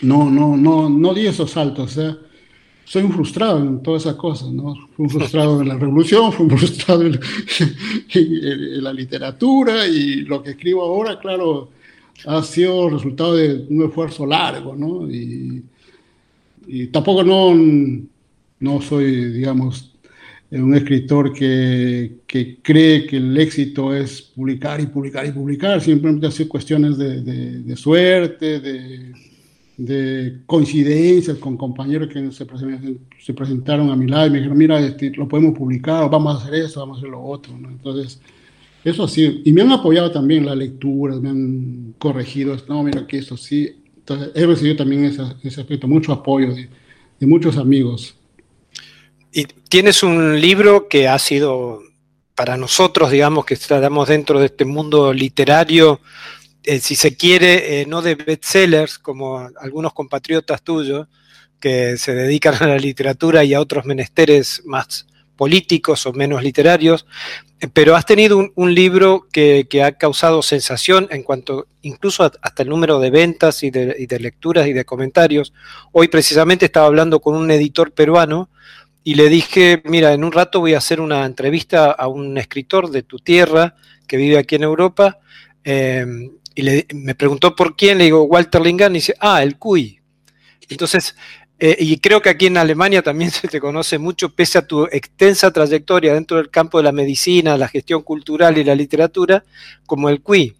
[0.03, 1.89] no, no, no, no di esos saltos.
[1.89, 2.17] O sea,
[2.85, 4.75] soy un frustrado en todas esas cosas, ¿no?
[4.95, 7.01] Fui un frustrado en la revolución, fui un frustrado
[8.13, 11.69] en, la literatura y lo que escribo ahora, claro,
[12.27, 15.09] ha sido resultado de un esfuerzo largo, ¿no?
[15.09, 15.63] Y,
[16.67, 17.55] y tampoco no,
[18.59, 19.90] no soy, digamos,
[20.51, 26.27] un escritor que, que, cree que el éxito es publicar y publicar y publicar, simplemente
[26.27, 29.13] ha sido cuestiones de, de suerte, de
[29.85, 32.45] de coincidencias con compañeros que se,
[33.19, 36.43] se, presentaron a mi lado y me dijeron, mira, este, lo podemos publicar, vamos a
[36.43, 37.53] hacer eso, vamos a hacer lo otro.
[37.55, 38.21] Entonces,
[38.83, 43.17] eso sí, y me han apoyado también las lecturas, me han corregido, no, mira que
[43.17, 43.75] eso sí.
[43.97, 46.69] Entonces, he recibido también ese, ese aspecto, mucho apoyo de,
[47.19, 48.15] de muchos amigos.
[49.31, 51.81] Y tienes un libro que ha sido
[52.35, 56.01] para nosotros, digamos, que estamos dentro de este mundo literario,
[56.63, 61.07] eh, si se quiere, eh, no de bestsellers, como algunos compatriotas tuyos
[61.59, 67.05] que se dedican a la literatura y a otros menesteres más políticos o menos literarios,
[67.61, 72.69] eh, pero has tenido un, libro que, ha causado sensación en cuanto incluso hasta el
[72.69, 75.53] número de ventas y de, y de, lecturas y de comentarios.
[75.93, 78.49] Hoy precisamente estaba hablando con un editor peruano
[79.03, 82.89] y le dije, mira, en un rato voy a hacer una entrevista a un escritor
[82.91, 83.75] de tu tierra
[84.07, 85.19] que vive aquí en Europa
[86.55, 86.61] y
[86.93, 89.99] me preguntó por quién, le digo Walter Lingan, y dice, ah, el CUI.
[90.69, 91.15] Entonces,
[91.59, 94.85] eh, y creo que aquí en Alemania también se te conoce mucho, pese a tu
[94.85, 99.43] extensa trayectoria dentro del campo de la medicina, la gestión cultural y la literatura,
[99.85, 100.55] como el CUI.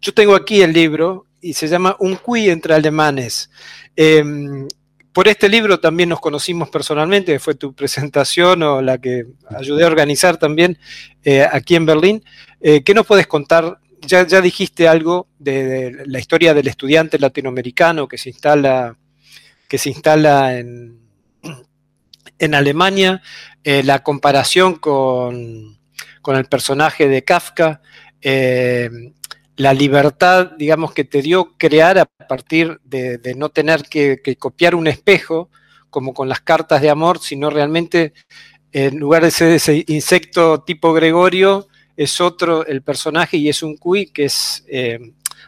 [0.00, 3.50] Yo tengo aquí el libro y se llama Un CUI entre alemanes.
[3.96, 4.66] Em,
[5.12, 9.88] por este libro también nos conocimos personalmente, fue tu presentación o la que ayudé a
[9.88, 10.78] organizar también
[11.24, 12.24] eh, aquí en Berlín.
[12.60, 18.18] Eh, ¿Qué nos puedes contar ya, dijiste algo de, la historia del estudiante latinoamericano que
[18.18, 18.96] se instala,
[19.68, 21.00] que se instala en,
[22.38, 23.22] en Alemania,
[23.62, 25.78] eh, la comparación con,
[26.26, 27.82] el personaje de Kafka,
[29.60, 34.86] la libertad, digamos, que te dio crear a partir de, no tener que, copiar un
[34.86, 35.50] espejo,
[35.90, 38.14] como con las cartas de amor, sino realmente,
[38.72, 43.76] en lugar de ser ese insecto tipo Gregorio, es otro el personaje y es un
[43.76, 44.98] cuy que es eh,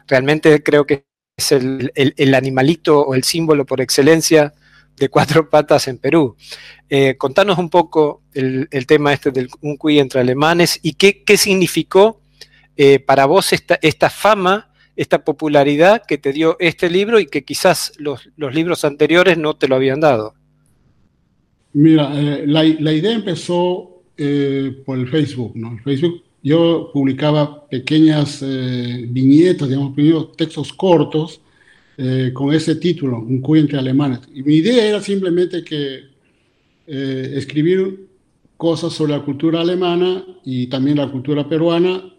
[0.07, 4.53] realmente creo que es el, animalito o el símbolo por excelencia
[4.95, 6.37] de cuatro patas en Perú.
[6.91, 11.39] Eh, contanos un poco el, tema este del un cuy entre alemanes y qué, qué
[11.39, 12.22] significó
[12.77, 17.45] eh, para vos esta, esta fama, esta popularidad que te dio este libro y que
[17.45, 20.35] quizás los, libros anteriores no te lo habían dado.
[21.75, 22.11] Mira,
[22.47, 24.03] la, la, idea empezó
[24.85, 25.73] por el Facebook, ¿no?
[25.73, 29.95] El Facebook yo publicaba pequeñas eh, viñetas, digamos,
[30.37, 31.41] textos cortos
[31.97, 34.21] eh, con ese título, Un cuy entre alemanes.
[34.35, 36.01] Y mi idea era simplemente que
[36.87, 38.09] eh, escribir
[38.57, 42.12] cosas sobre la cultura alemana y también la cultura peruana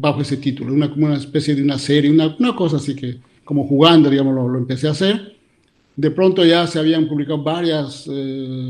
[0.00, 3.66] bajo ese título, una, una especie de una serie, una, una cosa así que, como
[3.66, 5.36] jugando, digamos, lo, lo, empecé a hacer.
[5.96, 8.08] De pronto ya se habían publicado varias,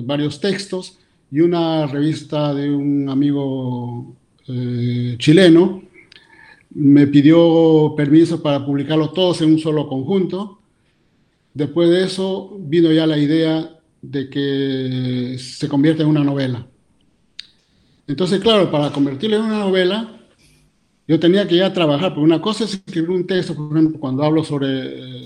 [0.04, 0.98] varios textos
[1.30, 4.14] y una revista de un amigo
[4.48, 5.82] eh, chileno,
[6.70, 10.58] me pidió permiso para publicarlos todos en un solo conjunto.
[11.54, 16.66] Después de eso vino ya la idea de que se convierta en una novela.
[18.06, 20.19] Entonces, claro, para convertirlo en una novela,
[21.10, 24.22] yo tenía que ya trabajar, porque una cosa es escribir un texto, por ejemplo, cuando
[24.22, 24.68] hablo sobre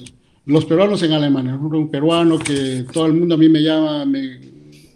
[0.00, 0.04] eh,
[0.46, 4.40] los peruanos en Alemania, un peruano que todo el mundo a mí me llama, me,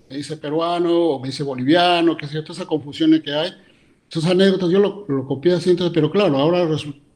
[0.08, 3.52] dice peruano o me dice boliviano, que sé todas esas confusiones que hay
[4.10, 6.66] esas anécdotas yo lo, lo copié así, entonces, pero claro, ahora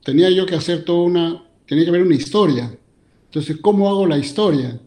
[0.04, 2.76] tenía yo que hacer toda una, tenía que haber una historia.
[3.24, 4.78] Entonces, ¿cómo hago la historia?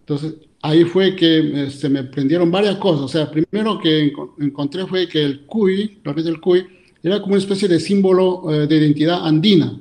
[0.00, 3.02] Entonces, ahí fue que se me prendieron varias cosas.
[3.02, 6.66] O sea, primero que encontré fue que el cuy, realmente el cuy,
[7.06, 9.80] era como una especie de símbolo de identidad andina.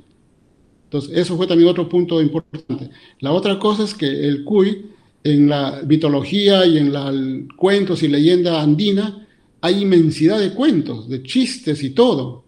[0.84, 2.90] Entonces, eso fue también otro punto importante.
[3.20, 4.86] La otra cosa es que el cuy,
[5.24, 9.28] en la mitología y en los cuentos y leyenda andina,
[9.60, 12.44] hay inmensidad de cuentos, de chistes y todo.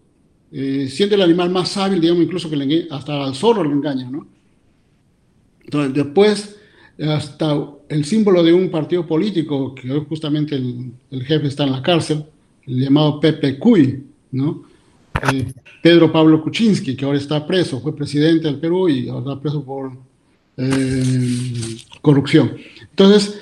[0.51, 4.27] Eh, siendo el animal más hábil, digamos, incluso que hasta al zorro le engaña, ¿no?
[5.63, 6.55] Entonces, después,
[6.99, 11.71] hasta el símbolo de un partido político, que hoy justamente el, el jefe está en
[11.71, 12.23] la cárcel,
[12.67, 14.63] el llamado Pepe Cuy, ¿no?
[15.31, 19.41] Eh, Pedro Pablo Kuczynski, que ahora está preso, fue presidente del Perú y ahora está
[19.41, 19.91] preso por
[20.57, 22.55] eh, corrupción.
[22.81, 23.39] Entonces,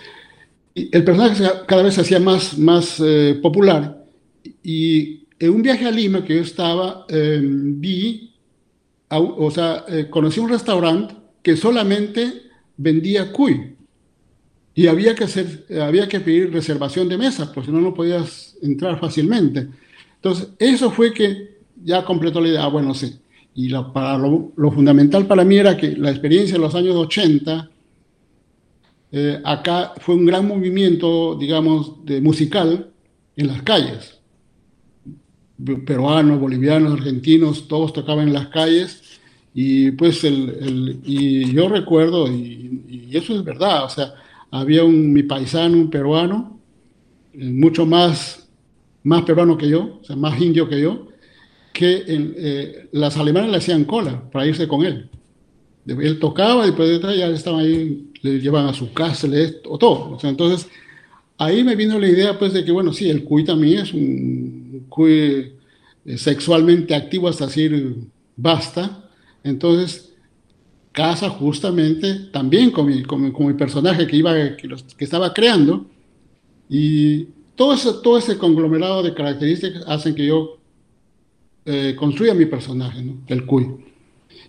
[0.74, 4.06] el personaje cada vez se hacía más, más eh, popular
[4.64, 8.34] y en un viaje a Lima que yo estaba, vi,
[9.10, 12.44] o sea, conocí un restaurante que solamente
[12.78, 13.76] vendía cuy
[14.74, 18.58] y había que, hacer, había que pedir reservación de mesa, porque si no, no podías
[18.62, 19.68] entrar fácilmente.
[20.26, 23.20] Entonces, eso fue que ya completó la idea, ah, bueno, sí.
[23.54, 23.94] Y lo,
[24.72, 27.70] fundamental para mí era que la experiencia de los años 80,
[29.12, 32.90] eh, acá fue un gran movimiento, digamos, de musical
[33.36, 34.20] en las calles.
[35.86, 39.20] Peruanos, bolivianos, argentinos, todos tocaban en las calles.
[39.54, 44.16] Y pues el, y yo recuerdo, y, eso es verdad, o sea,
[44.50, 46.60] había un, mi paisano, un peruano,
[47.32, 48.45] eh, mucho más,
[49.06, 51.08] más peruano que yo, o sea, más indio que yo,
[51.72, 55.10] que eh, las alemanas le hacían cola para irse con él.
[55.86, 59.78] Él tocaba y después de ya estaban ahí, le llevan a su casa, le, o
[59.78, 60.18] todo.
[60.24, 60.68] entonces,
[61.38, 64.88] ahí me vino la idea pues de que, bueno, sí, el cuy también es un
[64.90, 65.54] cuy
[66.06, 67.96] eh, sexualmente activo hasta decir
[68.36, 69.08] basta.
[69.44, 70.14] Entonces,
[70.92, 75.86] casa justamente también con mi, con mi, personaje que, iba, que, que, estaba creando.
[76.68, 80.58] Y todo ese, todo ese conglomerado de características hacen que yo
[81.66, 83.18] eh, construya mi personaje, ¿no?
[83.28, 83.68] el Cuy.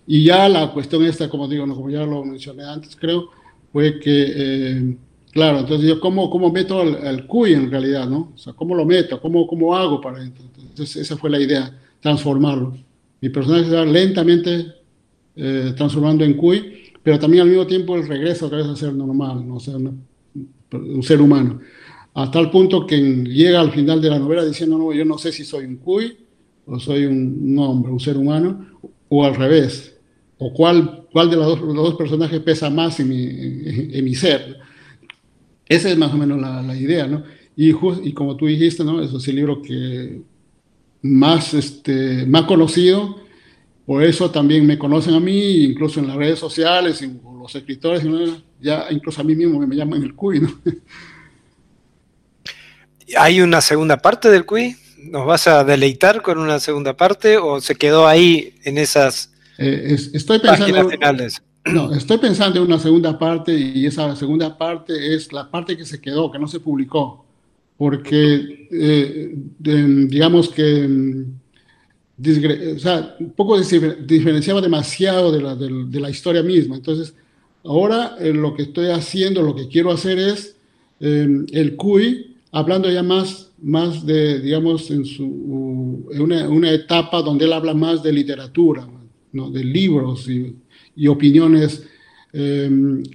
[0.05, 3.29] Y ya la cuestión esta, como digo, como ya lo mencioné antes, creo,
[3.71, 4.97] fue que, eh,
[5.31, 8.31] claro, entonces yo, ¿cómo, cómo meto al, Cuy en realidad, no?
[8.35, 9.19] O sea, ¿cómo lo meto?
[9.19, 12.77] ¿Cómo, cómo hago para Entonces, esa fue la idea, transformarlo.
[13.19, 14.73] Mi personaje se va lentamente
[15.35, 18.93] eh, transformando en Cuy, pero también al mismo tiempo el regreso otra vez a ser
[18.93, 19.55] normal, ¿no?
[19.55, 21.59] o sea, un ser humano.
[22.17, 25.31] Hasta el punto que llega al final de la novela diciendo, no, yo no sé
[25.31, 26.17] si soy un Cuy
[26.65, 28.65] o soy un, hombre, un ser humano,
[29.07, 29.95] o al revés,
[30.39, 34.15] o cuál, cuál de los dos, los dos personajes pesa más en mi, en, mi,
[34.15, 34.57] ser.
[35.67, 37.23] Esa es más o menos la, la idea, ¿no?
[37.55, 38.99] Y, y, como tú dijiste, ¿no?
[38.99, 40.19] Eso es el libro que
[41.03, 43.17] más, este, más conocido,
[43.85, 46.99] por eso también me conocen a mí, incluso en las redes sociales,
[47.39, 48.03] los escritores,
[48.59, 50.49] ya incluso a mí mismo me llaman el CUI, ¿no?
[53.15, 54.75] ¿Hay una segunda parte del CUI?
[55.03, 59.97] ¿Nos vas a deleitar con una segunda parte o se quedó ahí en esas eh,
[60.13, 61.41] estoy pensando, finales?
[61.65, 65.85] No, estoy pensando en una segunda parte y esa segunda parte es la parte que
[65.85, 67.25] se quedó, que no se publicó,
[67.77, 71.25] porque eh, digamos que mm,
[72.75, 76.75] o sea, un poco diferenciaba demasiado de la, de, la historia misma.
[76.75, 77.13] Entonces,
[77.63, 80.55] ahora eh, lo que estoy haciendo, lo que quiero hacer es
[80.99, 87.53] el CUI, hablando ya más más de, digamos, en, su, una, una, etapa donde él
[87.53, 88.87] habla más de literatura,
[89.31, 89.49] ¿no?
[89.49, 90.55] de libros y,
[90.95, 91.83] y opiniones
[92.33, 92.69] eh,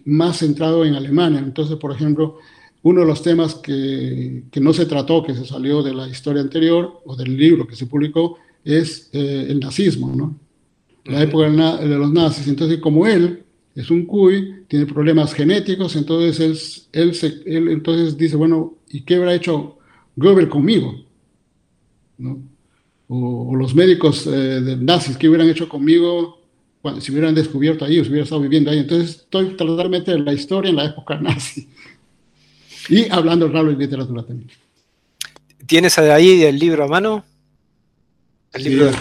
[0.04, 1.40] más centrado en Alemania.
[1.40, 2.38] Entonces, por ejemplo,
[2.82, 6.42] uno de los temas que, que, no se trató, que se salió de la historia
[6.42, 10.40] anterior o del libro que se publicó, es eh, el nazismo, ¿no?
[11.04, 12.46] La época de los nazis.
[12.46, 13.42] Entonces, como él
[13.74, 16.40] es un cuy, tiene problemas genéticos, entonces
[16.92, 19.78] él, él, se, él entonces dice, bueno, ¿y qué habrá hecho
[20.16, 20.94] Goebbels conmigo,
[22.18, 22.42] ¿no?
[23.08, 26.38] o, los médicos eh, nazis que hubieran hecho conmigo
[26.80, 28.78] cuando, si hubieran descubierto ahí o si hubiera estado viviendo ahí.
[28.78, 31.68] Entonces estoy totalmente en la historia en la época nazi
[32.88, 34.50] y hablando raro de literatura también.
[35.66, 37.24] ¿Tienes ahí el libro a mano?
[38.52, 38.96] ¿El libro del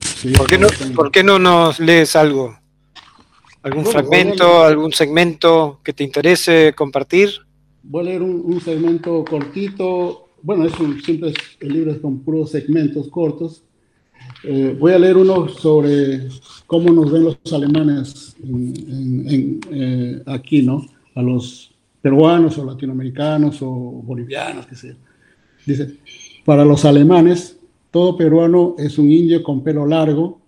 [0.00, 2.58] sí, ¿Por, qué no, ¿Por qué no nos lees algo?
[3.62, 7.45] ¿Algún fragmento, algún segmento que te interese compartir?
[7.88, 12.50] Voy a leer un segmento cortito bueno, es un, siempre el libro es con puros
[12.50, 13.64] segmentos cortos.
[14.44, 16.28] Eh, voy a leer uno sobre
[16.68, 20.86] cómo nos ven los alemanes eh, aquí, ¿no?
[21.16, 24.94] A los peruanos o latinoamericanos o bolivianos, que sea.
[25.66, 25.96] Dice,
[26.44, 27.58] para los alemanes,
[27.90, 30.40] todo peruano es un indio con pelo largo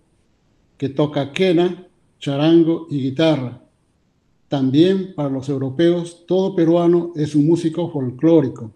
[0.77, 1.87] que toca quena,
[2.19, 3.61] charango y guitarra.
[4.49, 8.71] También para los europeos todo peruano es un músico folclórico.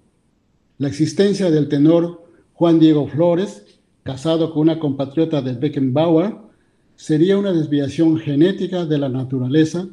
[0.78, 6.36] La existencia del tenor Juan Diego Flores, casado con una compatriota de Beckenbauer,
[6.96, 9.88] sería una desviación genética de la naturaleza,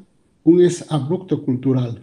[0.44, 2.02] un abrupto cultural.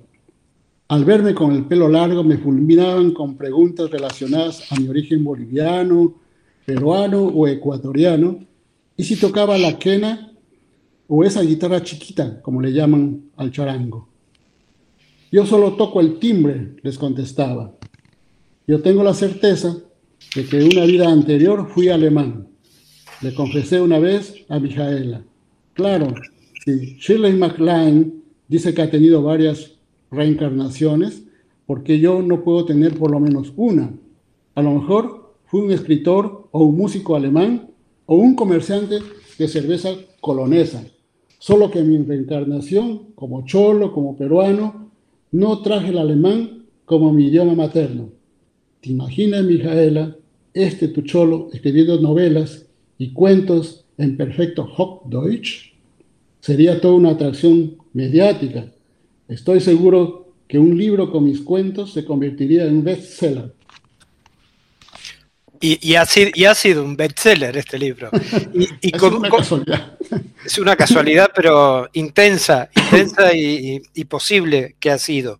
[0.87, 6.15] Al verme con el pelo largo me fulminaban con preguntas relacionadas a mi origen boliviano,
[6.65, 8.39] peruano o ecuatoriano,
[8.95, 10.31] y si tocaba la quena
[11.07, 14.07] o esa guitarra chiquita, como le llaman al charango.
[15.31, 17.73] Yo solo toco el timbre, les contestaba.
[18.65, 19.77] Yo tengo la certeza
[20.35, 22.47] de que una vida anterior fui alemán.
[23.21, 25.23] Le confesé una vez a Mijaela.
[25.73, 26.13] Claro,
[26.65, 28.13] si Shirley MacLaine
[28.47, 29.71] dice que ha tenido varias
[30.11, 31.23] reencarnaciones,
[31.65, 33.91] porque yo no puedo tener por lo menos una.
[34.55, 37.69] A lo mejor fui un escritor o un músico alemán
[38.05, 38.99] o un comerciante
[39.37, 39.89] de cerveza
[40.21, 40.83] colonesa.
[41.39, 44.91] Solo que mi reencarnación, como cholo, como peruano,
[45.31, 48.09] no traje el alemán como mi idioma materno.
[48.81, 50.15] ¿Te imaginas, Mijaela,
[50.53, 52.65] este tu cholo escribiendo novelas
[52.97, 55.73] y cuentos en perfecto Hochdeutsch?
[56.39, 58.71] Sería toda una atracción mediática.
[59.27, 63.56] Estoy seguro que un libro con mis cuentos se convertiría en un bestseller.
[65.59, 68.09] Y, ha sido, y, ha sido, un bestseller este libro.
[68.53, 69.97] Y, es una casualidad.
[70.45, 75.39] Es una casualidad, pero intensa, intensa y, posible que ha sido.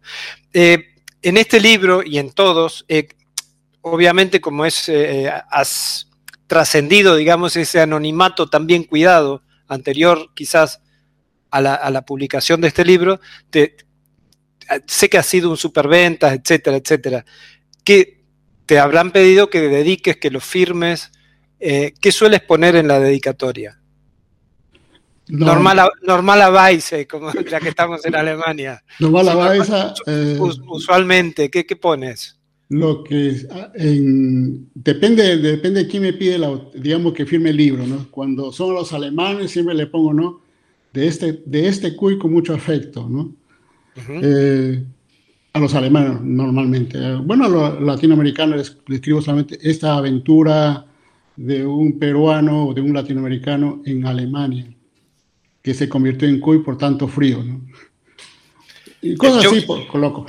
[0.54, 3.10] Eh, en este libro y en todos, eh,
[3.82, 6.08] obviamente como es, eh, has
[6.48, 10.82] trascendido, digamos, ese anonimato también cuidado, anterior quizás
[11.52, 13.76] a la, a la publicación de este libro, te,
[14.86, 17.26] sé que ha sido un superventas, etcétera, etcétera.
[17.84, 18.17] ¿Qué,
[18.68, 21.12] te habrán pedido que dediques, que lo firmes.
[21.60, 23.80] Eh, ¿Qué sueles poner en la dedicatoria?
[25.30, 26.70] Normal, normal a
[27.10, 28.84] como ya que estamos en Alemania.
[29.00, 32.38] Normal a eh, usualmente, ¿qué, pones?
[32.70, 33.48] Lo que
[34.76, 36.40] depende, depende de quién me pide,
[36.76, 38.08] digamos, que firme el libro, ¿no?
[38.12, 40.42] Cuando son los alemanes, siempre le pongo, ¿no?
[40.94, 43.34] De este, de este cuy con mucho afecto, ¿no?
[45.58, 47.16] A los alemanes normalmente.
[47.16, 50.86] Bueno, a los latinoamericanos les, escribo solamente esta aventura
[51.36, 54.68] de un peruano o de un latinoamericano en Alemania,
[55.62, 57.44] que se convirtió en cuy por tanto frío.
[57.44, 57.62] ¿no?
[59.02, 60.26] Y cosas así, por, loco.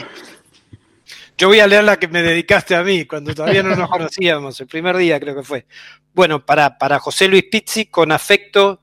[1.36, 4.60] Yo voy a leer la que me dedicaste a mí, cuando todavía no nos conocíamos,
[4.60, 5.66] el primer día creo que fue.
[6.12, 8.82] Bueno, para, para José Luis Pizzi, con afecto,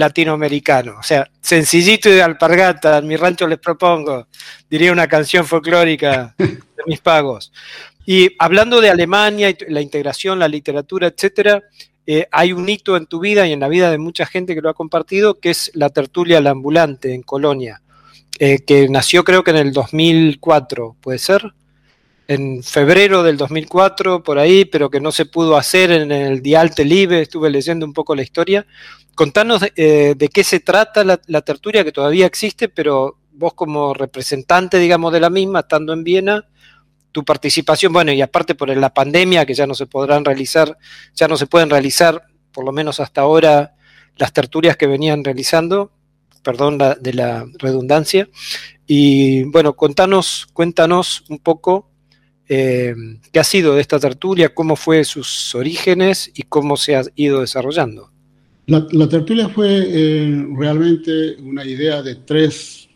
[0.00, 0.96] latinoamericano.
[0.98, 4.26] O sea, sencillito y de alpargata, mi rancho les propongo,
[4.68, 7.52] diría una canción folclórica de mis pagos.
[8.04, 11.62] Y hablando de Alemania, la integración, la literatura, etcétera,
[12.06, 14.62] eh, hay un hito en tu vida y en la vida de mucha gente que
[14.62, 17.82] lo ha compartido, que es la tertulia al ambulante en Colonia,
[18.40, 21.52] eh, que nació creo que en el 2004, ¿puede ser?
[22.26, 26.84] En febrero del 2004, por ahí, pero que no se pudo hacer en el Dialte
[26.84, 28.66] Libre, estuve leyendo un poco la historia,
[29.14, 34.78] contanos eh, de qué se trata la, tertulia que todavía existe, pero vos como representante,
[34.78, 36.48] digamos, de la misma, estando en Viena,
[37.12, 40.76] tu participación, bueno, y aparte por la pandemia, que ya no se podrán realizar,
[41.14, 43.74] ya no se pueden realizar, por lo menos hasta ahora,
[44.16, 45.92] las tertulias que venían realizando,
[46.42, 48.28] perdón de la redundancia.
[48.86, 51.90] Y bueno, contanos, cuéntanos un poco
[52.48, 52.94] eh,
[53.32, 57.40] qué ha sido de esta tertulia, cómo fue sus orígenes y cómo se ha ido
[57.40, 58.10] desarrollando.
[58.70, 62.88] La, tertulia fue eh, realmente una idea de tres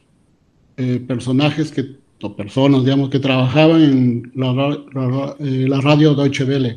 [0.76, 6.76] eh, personajes que, o personas, digamos, que trabajaban en la, eh, radio Deutsche Welle.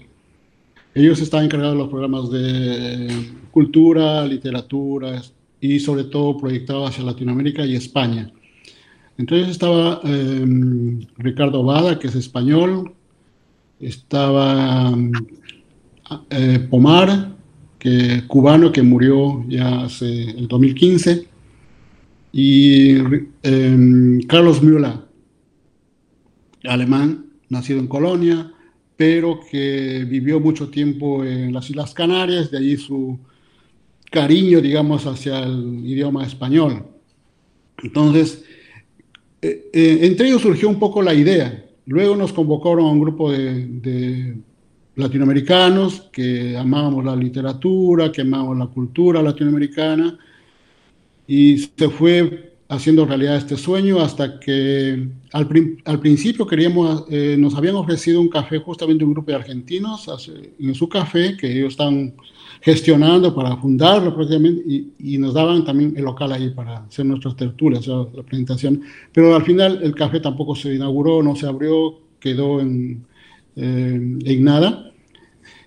[0.96, 5.22] Ellos estaban encargados de los programas de cultura, literatura
[5.62, 8.32] y sobre todo proyectados hacia Latinoamérica y España.
[9.16, 12.94] Entonces estaba em, Ricardo Bada, que es español,
[13.80, 14.92] estaba
[16.72, 17.37] Pomar,
[17.80, 21.28] que, cubano que murió ya hace el 2015,
[22.32, 22.98] y
[23.44, 24.94] em, Carlos Müller,
[26.66, 28.52] alemán, nacido en Colonia,
[28.96, 33.18] pero que vivió mucho tiempo en las Islas Canarias, de allí su
[34.12, 36.86] cariño, digamos, hacia el idioma español.
[37.84, 38.44] Entonces,
[39.42, 41.66] eh, eh, entre ellos surgió un poco la idea.
[41.86, 44.36] Luego nos convocaron a un grupo de
[44.98, 50.18] latinoamericanos que amábamos la literatura, que amábamos la cultura latinoamericana,
[51.28, 57.56] y se fue haciendo realidad este sueño hasta que al, al principio queríamos, eh, nos
[57.56, 60.10] habían ofrecido un café justamente un grupo de argentinos
[60.60, 62.14] en su café, que ellos están
[62.62, 64.64] gestionando para fundarlo prácticamente
[65.00, 68.82] y, nos daban también el local ahí para hacer nuestras tertulias, la presentación.
[69.14, 73.06] Pero al final el café tampoco se inauguró, no se abrió, quedó en,
[73.58, 74.88] eh, en nada.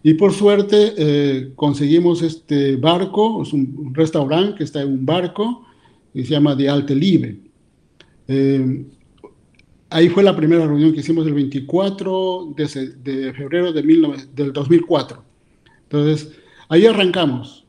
[0.03, 5.67] Y por suerte eh, conseguimos este barco, es un restaurante que está en un barco,
[6.13, 7.39] que se llama De Alte Libre.
[8.27, 8.87] Eh,
[9.91, 13.83] ahí fue la primera reunión que hicimos el 24 de, febrero de
[14.33, 15.23] del 2004.
[15.83, 16.33] Entonces,
[16.69, 17.67] ahí arrancamos.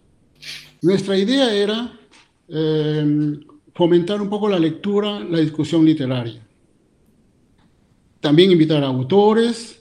[0.82, 2.00] Nuestra idea era
[2.48, 3.40] eh,
[3.74, 6.42] fomentar un poco la lectura, la discusión literaria.
[8.20, 9.81] También invitar a autores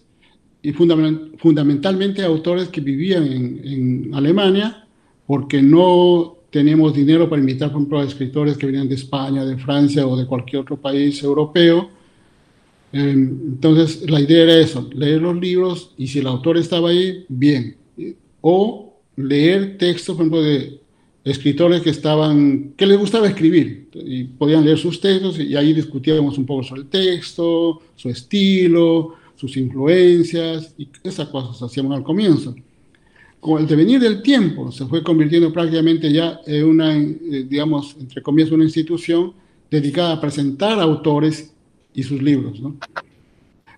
[0.63, 4.87] y fundamentalmente a autores que vivían en, Alemania,
[5.27, 9.57] porque no teníamos dinero para invitar, por ejemplo, a escritores que venían de España, de
[9.57, 11.89] Francia o de cualquier otro país europeo.
[12.93, 17.25] Em, entonces, la idea era eso, leer los libros y si el autor estaba ahí,
[17.29, 17.77] bien.
[18.41, 20.81] O leer textos, por ejemplo, de
[21.25, 26.39] escritores que estaban, que les gustaba escribir y podían leer sus textos y ahí discutíamos
[26.39, 32.55] un poco sobre el texto, su estilo, sus influencias y esas cosas hacíamos al comienzo.
[33.41, 38.23] Con el devenir del tiempo se fue convirtiendo prácticamente ya en una, eh, digamos, entre
[38.23, 39.33] comillas, una institución
[39.71, 41.55] dedicada a presentar autores
[41.95, 42.77] y sus libros, ¿no?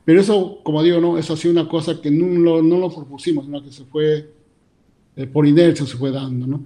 [0.05, 2.93] Pero eso, como digo, no, eso ha sido una cosa que no lo, no lo
[2.93, 4.33] propusimos, sino que se fue,
[5.15, 6.65] eh, por inercia se fue dando, ¿no?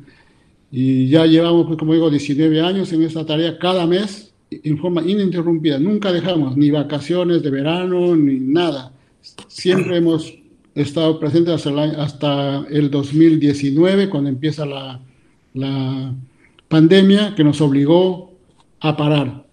[0.73, 5.03] Y ya llevamos, pues, como digo, 19 años en esta tarea cada mes en forma
[5.03, 5.79] ininterrumpida.
[5.79, 8.93] Nunca dejamos ni vacaciones de verano ni nada.
[9.49, 10.35] Siempre hemos
[10.75, 15.01] estado presentes hasta el, hasta el 2019, cuando empieza la,
[15.55, 16.15] la
[16.69, 18.33] pandemia, que nos obligó
[18.81, 19.47] a parar.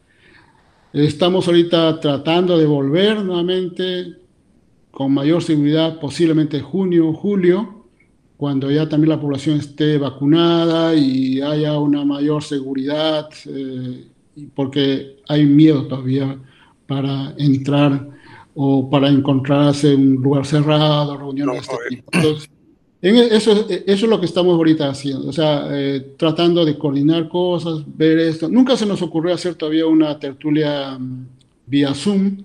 [0.92, 4.18] Estamos ahorita tratando de volver nuevamente
[4.92, 7.88] con mayor seguridad, posiblemente junio, julio,
[8.38, 14.06] cuando ya también la población esté vacunada y haya una mayor seguridad, eh,
[14.56, 16.38] porque hay miedo todavía
[16.88, 18.08] para entrar
[18.56, 22.12] o para encontrarse en un lugar cerrado, reuniones de este tipo.
[22.14, 22.50] Entonces,
[23.02, 27.84] eso, eso, es lo que estamos ahorita haciendo, o sea, eh, tratando de coordinar cosas,
[27.86, 28.48] ver esto.
[28.48, 31.28] Nunca se nos ocurrió hacer todavía una tertulia mm,
[31.66, 32.44] vía Zoom,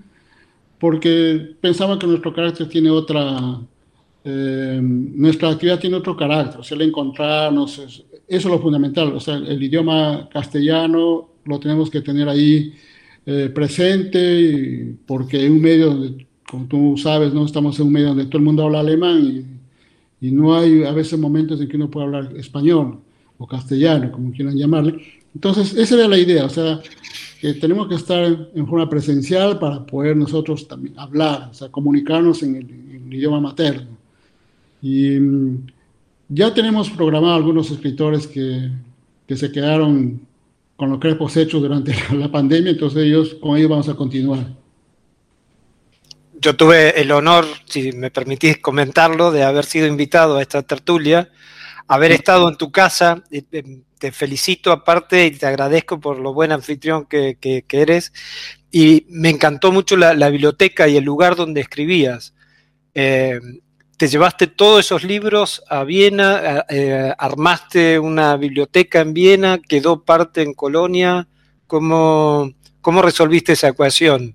[0.81, 3.61] porque pensaba que nuestro carácter tiene otra,
[4.25, 9.21] eh, nuestra actividad tiene otro carácter, o sea, el encontrarnos, eso es lo fundamental, o
[9.21, 12.75] sea, el idioma castellano lo tenemos que tener ahí
[13.27, 16.17] eh, presente, porque en un medio,
[16.49, 19.45] como tú sabes, no estamos en un medio donde todo el mundo habla alemán
[20.21, 23.01] y, y no hay a veces momentos en que uno puede hablar español
[23.39, 25.03] o castellano, como quieran llamarle.
[25.35, 26.81] Entonces, esa era la idea, o sea,
[27.41, 32.43] que tenemos que estar en forma presencial para poder nosotros también hablar, o sea, comunicarnos
[32.43, 33.97] en el idioma materno.
[34.83, 35.67] Y mm,
[36.29, 38.71] ya tenemos programado algunos escritores que,
[39.27, 40.21] que se quedaron
[40.79, 44.47] con los crepos hechos durante la pandemia, entonces ellos, con ellos vamos a continuar.
[46.41, 51.33] Yo tuve el honor, si me permitís comentarlo, de haber sido invitado a esta tertulia,
[51.89, 53.25] haber estado en tu casa.
[53.99, 58.13] Te felicito aparte y te agradezco por lo buen anfitrión que, que, eres.
[58.71, 62.35] Y me encantó mucho la, la, biblioteca y el lugar donde escribías.
[62.95, 63.41] Eh,
[63.99, 70.43] te llevaste todos esos libros a Viena, eh, armaste una biblioteca en Viena, quedó parte
[70.43, 71.27] en Colonia.
[71.67, 74.35] ¿Cómo, cómo resolviste esa ecuación?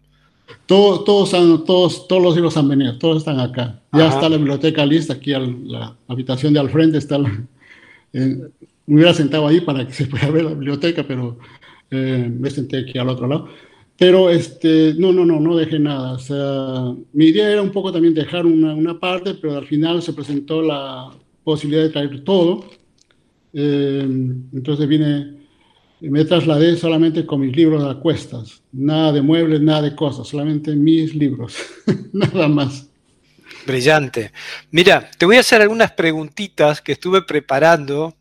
[0.66, 3.80] todos, todos, todos los libros han venido, todos están acá.
[3.94, 7.18] Ya está la biblioteca lista, aquí en la habitación de al frente está.
[7.18, 8.50] me
[8.86, 11.38] hubiera sentado ahí para que se pueda ver la biblioteca, pero
[11.90, 13.48] eh, me senté aquí al otro lado.
[13.98, 16.14] Pero este, no, no, no, no dejé nada.
[16.14, 20.02] O sea, mi idea era un poco también dejar una, una parte, pero al final
[20.02, 21.12] se presentó la
[21.44, 22.66] posibilidad de traer todo.
[23.54, 24.02] Eh,
[24.54, 25.44] entonces vine,
[26.02, 28.62] me trasladé solamente con mis libros a cuestas.
[28.72, 31.56] Nada de muebles, nada de cosas, solamente mis libros,
[32.14, 32.88] nada más.
[33.66, 34.32] Brillante.
[34.72, 38.16] Mira, te voy a hacer algunas preguntitas que estuve preparando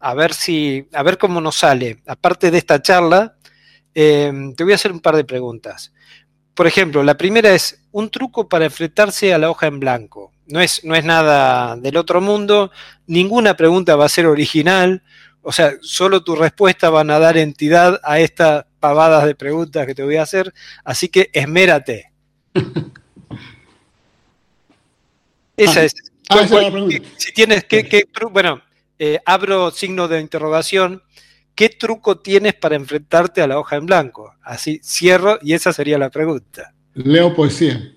[0.00, 1.98] a ver si, a ver cómo nos sale.
[2.06, 3.36] Aparte de esta charla,
[3.94, 5.92] Em, te voy a hacer un par de preguntas.
[6.54, 10.32] Por ejemplo, la primera es un truco para enfrentarse a la hoja en blanco.
[10.46, 12.70] No es, no es nada del otro mundo,
[13.06, 15.02] ninguna pregunta va a ser original,
[15.42, 19.94] o sea, solo tu respuesta van a dar entidad a estas pavadas de preguntas que
[19.94, 20.52] te voy a hacer,
[20.84, 22.12] así que esmérate.
[25.56, 25.94] esa es.
[26.28, 26.46] Ah,
[27.16, 28.62] si tienes que, bueno,
[28.98, 31.02] eh, abro signo de interrogación
[31.60, 34.32] ¿qué truco tienes para enfrentarte a la hoja en blanco?
[34.42, 36.72] Así cierro y esa sería la pregunta.
[36.94, 37.92] Leo poesía.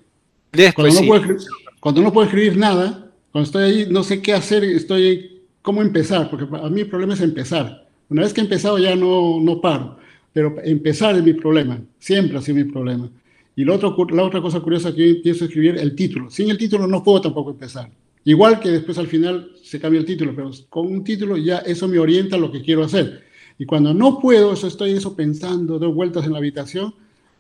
[0.76, 1.38] cuando, No puedo,
[1.80, 6.30] cuando no puedo escribir nada, cuando estoy ahí, no sé qué hacer, estoy cómo empezar,
[6.30, 7.88] porque a mí el problema es empezar.
[8.10, 9.98] Una vez que he empezado ya no, no paro,
[10.34, 13.10] pero empezar es mi problema, siempre ha sido mi problema.
[13.56, 16.30] Y la, otro, la otra cosa curiosa que a escribir, el título.
[16.30, 17.90] Sin el título no puedo tampoco empezar.
[18.26, 21.88] Igual que después al final se cambia el título, pero con un título ya eso
[21.88, 23.32] me orienta a lo que quiero hacer.
[23.58, 26.94] Y cuando no puedo, eso estoy eso pensando, doy vueltas en la habitación,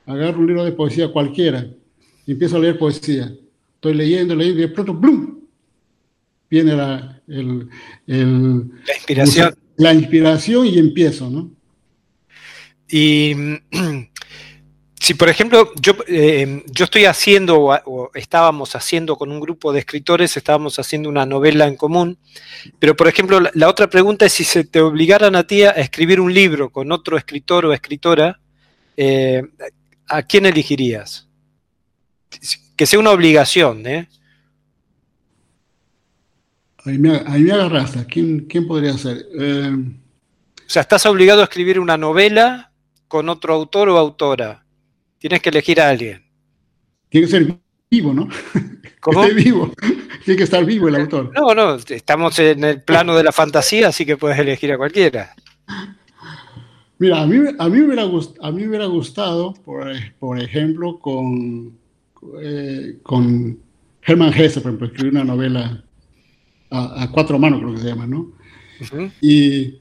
[0.06, 1.68] agarro un libro de poesía cualquiera
[2.26, 3.34] y empiezo a leer poesía.
[3.76, 5.40] Estoy leyendo, leyendo y de pronto, ¡blum!
[6.50, 7.68] Viene la, el,
[8.06, 9.56] la inspiración.
[9.76, 11.52] La inspiración y empiezo, ¿no?
[12.88, 13.34] Y
[15.04, 19.80] si, por ejemplo, yo, eh, yo estoy haciendo, o, estábamos haciendo con un grupo de
[19.80, 22.18] escritores, estábamos haciendo una novela en común,
[22.80, 26.22] pero, por ejemplo, la, otra pregunta es si se te obligaran a ti a escribir
[26.22, 28.40] un libro con otro escritor o escritora,
[28.96, 29.44] eh,
[30.08, 31.28] ¿a quién elegirías?
[32.78, 34.08] Que sea una obligación, ¿eh?
[36.86, 38.06] Ahí me, ahí me agarraste.
[38.06, 39.26] ¿Quién, ¿Quién podría ser?
[39.38, 39.76] Eh,
[40.66, 42.72] o sea, estás obligado a escribir una novela
[43.10, 44.64] con otro autor o autora.
[45.24, 46.22] Tienes que elegir a alguien.
[47.08, 47.58] Tiene que ser
[47.90, 48.28] vivo, ¿no?
[49.00, 49.24] ¿Cómo?
[49.30, 49.72] vivo.
[50.26, 51.32] Tiene que estar vivo el autor.
[51.34, 55.34] No, no, estamos en el plano de la fantasía, así que puedes elegir a cualquiera.
[57.00, 61.72] Mira, a mí, a mí, me, hubiera a mí me hubiera gustado, por, ejemplo, con,
[62.42, 63.58] eh, con
[64.02, 65.86] Hermann Hesse, por ejemplo, escribir una novela
[66.70, 68.34] a, cuatro manos, creo que se llama, ¿no?
[69.22, 69.80] y,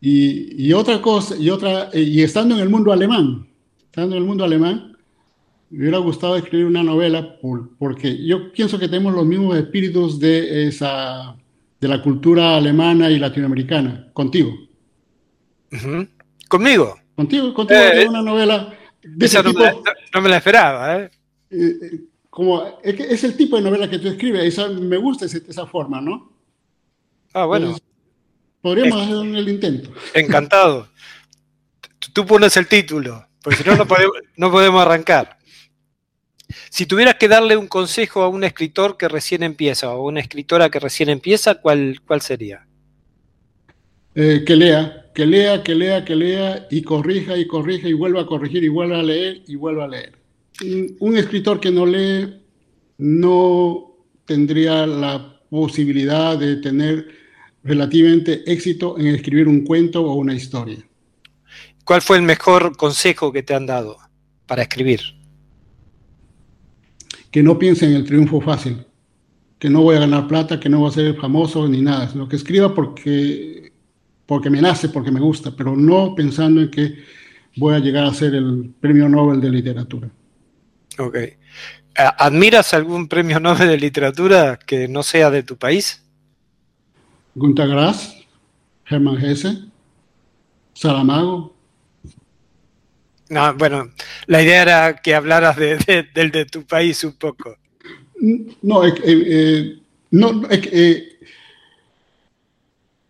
[0.00, 3.47] y, y, otra cosa, y otra, y estando en el mundo alemán,
[3.98, 4.96] estando en el mundo alemán,
[5.70, 7.36] me hubiera gustado escribir una novela
[7.78, 11.36] porque yo pienso que tenemos los mismos espíritus de, esa,
[11.80, 14.52] de la cultura alemana y latinoamericana, contigo.
[16.48, 16.96] ¿Conmigo?
[17.16, 18.72] Contigo, contigo, eh, una novela
[19.02, 19.74] de ese no, tipo, me la,
[20.14, 20.96] no, me la, esperaba.
[21.00, 21.10] ¿eh?
[21.50, 22.00] Eh, ¿eh?
[22.30, 25.66] como, es, es, el tipo de novela que tú escribes, esa, me gusta esa, esa
[25.66, 26.32] forma, ¿no?
[27.32, 27.76] Ah, bueno.
[28.62, 29.90] podríamos hacer el intento.
[30.14, 30.88] Encantado.
[32.12, 33.27] Tú pones el título.
[33.48, 33.76] Porque si no,
[34.36, 35.38] no podemos, arrancar.
[36.68, 40.20] Si tuvieras que darle un consejo a un escritor que recién empieza o a una
[40.20, 42.66] escritora que recién empieza, ¿cuál, cuál sería?
[44.14, 48.20] Eh, que lea, que lea, que lea, que lea y corrija y corrija y vuelva
[48.20, 50.12] a corregir y vuelva a leer y vuelva a leer.
[51.00, 52.42] Un, escritor que no lee
[52.98, 53.96] no
[54.26, 57.08] tendría la posibilidad de tener
[57.64, 60.86] relativamente éxito en escribir un cuento o una historia.
[61.88, 63.96] ¿Cuál fue el mejor consejo que te han dado
[64.46, 65.00] para escribir?
[67.30, 68.84] Que no piense en el triunfo fácil,
[69.58, 72.28] que no voy a ganar plata, que no voy a ser famoso ni nada, sino
[72.28, 73.72] que escriba porque,
[74.26, 76.94] porque me nace, porque me gusta, pero no pensando en que
[77.56, 80.10] voy a llegar a ser el premio Nobel de literatura.
[80.98, 81.16] Ok.
[81.96, 86.04] ¿Admiras algún premio Nobel de literatura que no sea de tu país?
[87.34, 88.14] Gunter Grass,
[88.84, 89.64] Hermann Hesse,
[90.74, 91.56] Saramago,
[93.30, 93.90] no, bueno,
[94.26, 97.56] la idea era que hablaras de, del de tu país un poco.
[98.62, 99.78] No, eh,
[100.10, 101.08] no eh,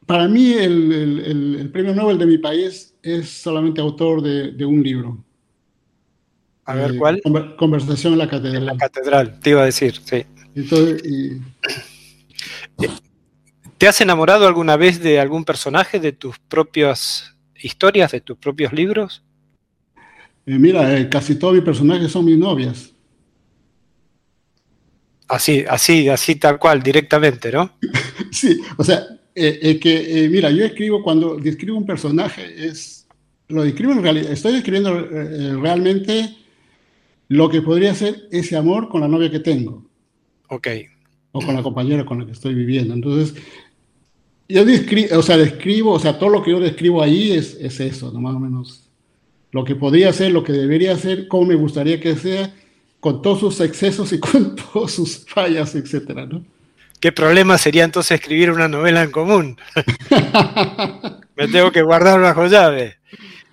[0.07, 5.19] para mí el, premio Nobel de mi país es solamente autor de, un libro.
[6.65, 7.23] A ver, eh, ¿cuál?
[7.57, 8.63] Conversación en la catedral.
[8.63, 10.27] En la catedral, te iba a decir, sí.
[13.79, 18.73] ¿Te has enamorado alguna vez de algún personaje de tus propias historias, de tus propios
[18.73, 19.23] libros?
[20.49, 22.91] Eh, mira, eh, casi todos mis personajes son mis novias.
[25.29, 27.73] Así, así, así tal cual, directamente, ¿no?
[28.33, 33.07] sí, o sea, eh, que, mira, yo escribo cuando describo un personaje, es,
[33.49, 34.91] lo describo en realidad, estoy describiendo
[35.61, 36.35] realmente
[37.29, 39.85] lo que podría ser ese amor con la novia que tengo.
[40.49, 40.67] Ok.
[41.33, 42.95] O con la compañera con la que estoy viviendo.
[42.95, 43.35] Entonces,
[44.49, 47.81] yo describo, o sea, describo, o sea, todo lo que yo describo ahí es, es
[47.81, 48.23] eso, ¿no?
[48.23, 48.88] más o menos
[49.51, 52.55] lo que podría ser, lo que debería ser, cómo me gustaría que sea,
[53.01, 56.45] con todos sus excesos y con todas sus fallas, etcétera, ¿no?
[57.01, 59.57] ¿Qué problema sería entonces escribir una novela en común?
[61.37, 62.99] me tengo que guardar bajo llave.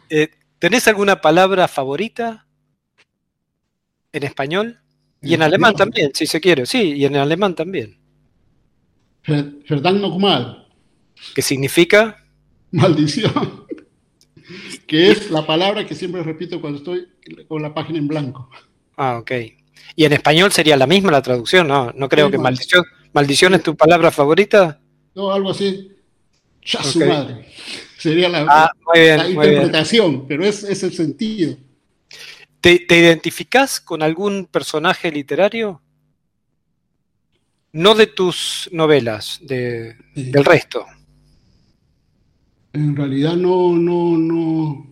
[0.10, 2.48] Eh, ¿Tenés alguna palabra favorita
[4.12, 4.80] en español?
[5.22, 7.98] Y en alemán también, si se quiere, sí, y en alemán también.
[9.28, 10.68] Verdad mal.
[11.34, 12.24] ¿Qué significa?
[12.72, 13.65] Maldición
[14.88, 17.08] que es la palabra que siempre repito cuando estoy
[17.48, 18.50] con la página en blanco.
[18.98, 19.32] Ah, ok.
[19.96, 21.68] ¿Y en español sería la misma la traducción?
[21.68, 22.84] No, no creo que maldición.
[23.14, 24.80] ¿Maldición es tu palabra favorita?
[25.14, 25.92] No, algo así.
[26.64, 27.46] Ya su madre.
[27.98, 28.72] Sería la, ah,
[29.28, 31.56] interpretación, pero es, es, el sentido.
[32.60, 35.82] ¿Te, ¿Te identificas con algún personaje literario?
[37.72, 40.86] No de tus novelas, de, del resto.
[42.76, 44.86] En realidad no, no, no,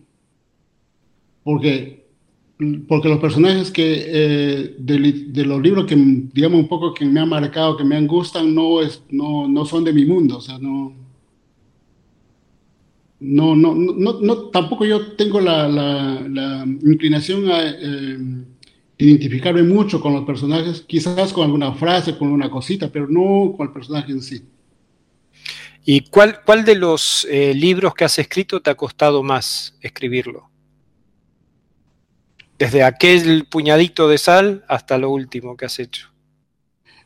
[1.42, 2.06] porque,
[2.88, 7.28] porque los personajes que eh, de, los libros que, digamos, un poco que me han
[7.28, 10.58] marcado, que me han gustan, no, es, no, no son de mi mundo, o sea,
[10.58, 10.94] no,
[13.20, 18.18] no, no, no, no tampoco yo tengo la, inclinación a eh,
[18.96, 23.66] identificarme mucho con los personajes, quizás con alguna frase, con una cosita, pero no con
[23.66, 24.40] el personaje en sí.
[25.84, 30.48] ¿Y cuál, cuál de los eh, libros que has escrito te ha costado más escribirlo?
[32.58, 36.08] Desde aquel puñadito de sal hasta lo último que has hecho.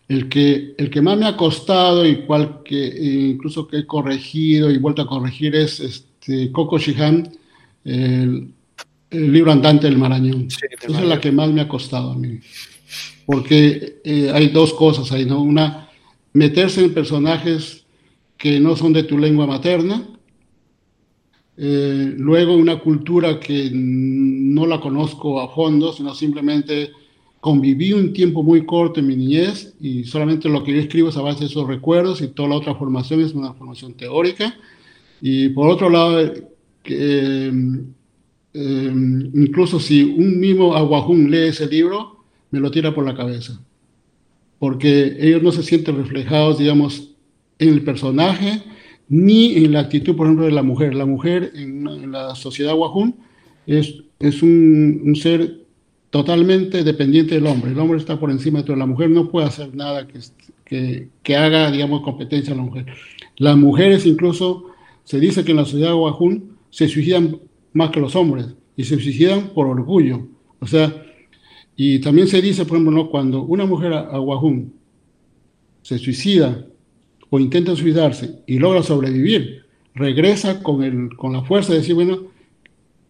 [0.07, 4.70] El que, el que más me ha costado y cual que incluso que he corregido
[4.70, 7.31] y vuelto a corregir es este, Coco Shihan,
[7.85, 8.55] el,
[9.11, 10.49] libro andante del Marañón.
[10.49, 12.41] Esa es la que más me ha costado a mí.
[13.26, 15.43] Porque eh, hay dos cosas ahí, ¿no?
[15.43, 15.89] Una,
[16.33, 17.87] meterse en personajes
[18.39, 20.09] que no son de tu lengua materna,
[21.57, 26.93] eh, luego una cultura que no la conozco a fondo, sino simplemente
[27.41, 31.16] conviví un tiempo muy corto en mi niñez y solamente lo que yo escribo es
[31.16, 34.57] a base de esos recuerdos y toda la otra formación es una formación teórica.
[35.20, 36.32] Y por otro lado,
[36.84, 37.53] eh,
[38.55, 43.61] incluso si un mismo aguajún lee ese libro, me lo tira por la cabeza,
[44.61, 47.18] porque ellos no se sienten reflejados, digamos,
[47.59, 48.63] en el personaje
[49.09, 50.95] ni en la actitud, por ejemplo, de la mujer.
[50.95, 53.17] La mujer en, la sociedad Wahun
[53.67, 55.65] es, es un, ser
[56.11, 57.71] totalmente dependiente del hombre.
[57.71, 58.77] El hombre está por encima de todo.
[58.77, 60.21] La mujer no puede hacer nada que,
[60.65, 62.87] que, que haga, digamos, competencia a la mujer.
[63.37, 64.67] Las mujeres incluso,
[65.05, 67.39] se dice que en la sociedad Wahun se suicidan
[67.73, 68.47] más que los hombres
[68.77, 70.29] y se suicidan por orgullo.
[70.61, 71.05] O sea,
[71.77, 74.73] y también se dice, por ejemplo, cuando una mujer a Wahun
[75.83, 76.67] se suicida
[77.31, 82.29] o intenta suicidarse y logra sobrevivir, regresa con, el, con la fuerza de decir, bueno,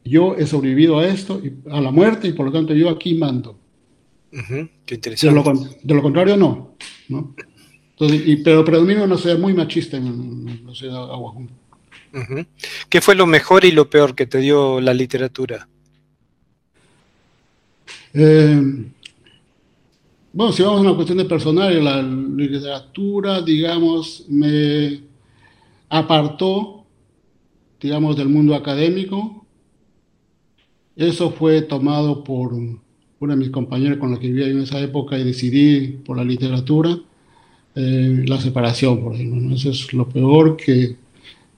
[0.04, 1.40] yo he sobrevivido a esto,
[1.70, 3.58] a la muerte, y por lo tanto yo aquí mando.
[4.30, 5.78] Qué interesante.
[5.82, 6.74] De lo, contrario, no.
[7.08, 7.34] ¿no?
[7.90, 11.50] Entonces, y, pero predomina una sociedad muy machista en, la sociedad aguajún.
[12.88, 15.68] ¿Qué fue lo mejor y lo peor que te dio la literatura?
[18.14, 18.62] Eh,
[20.32, 25.00] bueno, si vamos a una cuestión de personal, la literatura, digamos, me
[25.88, 26.84] apartó,
[27.80, 29.46] digamos, del mundo académico.
[30.96, 35.18] Eso fue tomado por una de mis compañeros con la que vivía en esa época
[35.18, 36.98] y decidí por la literatura
[37.74, 39.54] eh, la separación, por ejemplo.
[39.54, 40.96] Eso es lo peor que,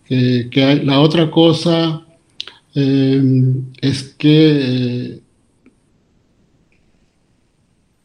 [0.06, 2.06] que, La otra cosa
[2.74, 3.22] eh,
[3.80, 5.20] es que eh,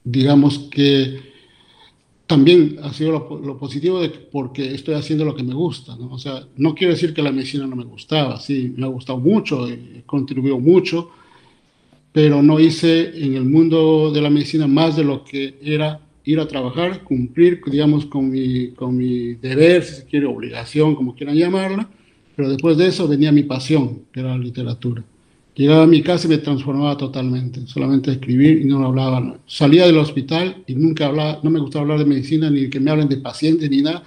[0.05, 1.19] digamos que
[2.27, 6.13] también ha sido lo, positivo de porque estoy haciendo lo que me gusta, ¿no?
[6.13, 9.19] O sea, no quiero decir que la medicina no me gustaba, sí, me ha gustado
[9.19, 9.67] mucho,
[10.05, 11.11] contribuyó mucho,
[12.11, 16.39] pero no hice en el mundo de la medicina más de lo que era ir
[16.39, 21.35] a trabajar, cumplir, digamos, con mi, con mi deber, si se quiere, obligación, como quieran
[21.35, 21.87] llamarla,
[22.35, 25.03] pero después de eso venía mi pasión, que era la literatura.
[25.55, 29.37] Llegaba a mi casa y me transformaba totalmente, solamente escribir y no hablaba.
[29.47, 32.91] Salía del hospital y nunca hablaba, no me gustaba hablar de medicina ni que me
[32.91, 34.03] hablen de pacientes ni nada,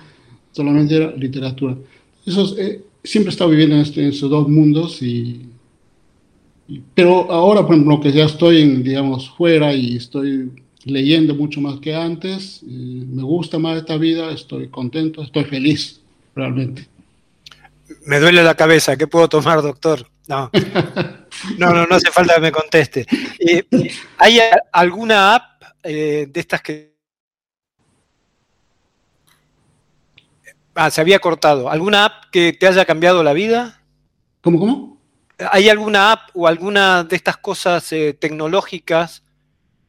[0.52, 1.76] solamente era literatura.
[2.26, 5.46] Eso eh, siempre he estado viviendo en, este, esos dos mundos y,
[6.94, 10.50] pero ahora, por ejemplo, que ya estoy, en, digamos, fuera y estoy
[10.84, 16.00] leyendo mucho más que antes, eh, me gusta más esta vida, estoy contento, estoy feliz,
[16.34, 16.86] realmente.
[18.04, 20.06] Me duele la cabeza, ¿qué puedo tomar, doctor?
[20.28, 20.50] No.
[21.56, 23.06] No, no, no hace falta que me conteste.
[23.38, 23.64] Eh,
[24.18, 24.40] ¿Hay
[24.72, 26.96] alguna app eh, de estas que...
[30.74, 31.70] Ah, se había cortado.
[31.70, 33.82] ¿Alguna app que te haya cambiado la vida?
[34.42, 35.00] ¿Cómo, cómo?
[35.50, 39.22] ¿Hay alguna app o alguna de estas cosas eh, tecnológicas,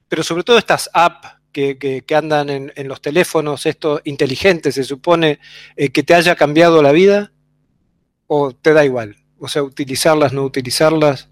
[0.08, 5.40] pero sobre todo estas apps que, andan en, en, los teléfonos, estos inteligentes, se supone,
[5.76, 7.34] que te haya cambiado la vida?
[8.28, 9.18] ¿O te da igual?
[9.40, 11.30] O sea, utilizarlas, no utilizarlas.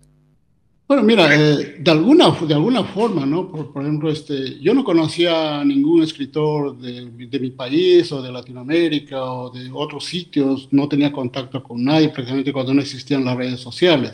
[0.88, 3.52] Bueno, mira, eh, de, alguna, de alguna forma, ¿no?
[3.52, 8.32] Por, ejemplo, este, yo no conocía a ningún escritor de, de, mi país o de
[8.32, 13.36] Latinoamérica o de otros sitios, no tenía contacto con nadie prácticamente cuando no existían las
[13.36, 14.14] redes sociales.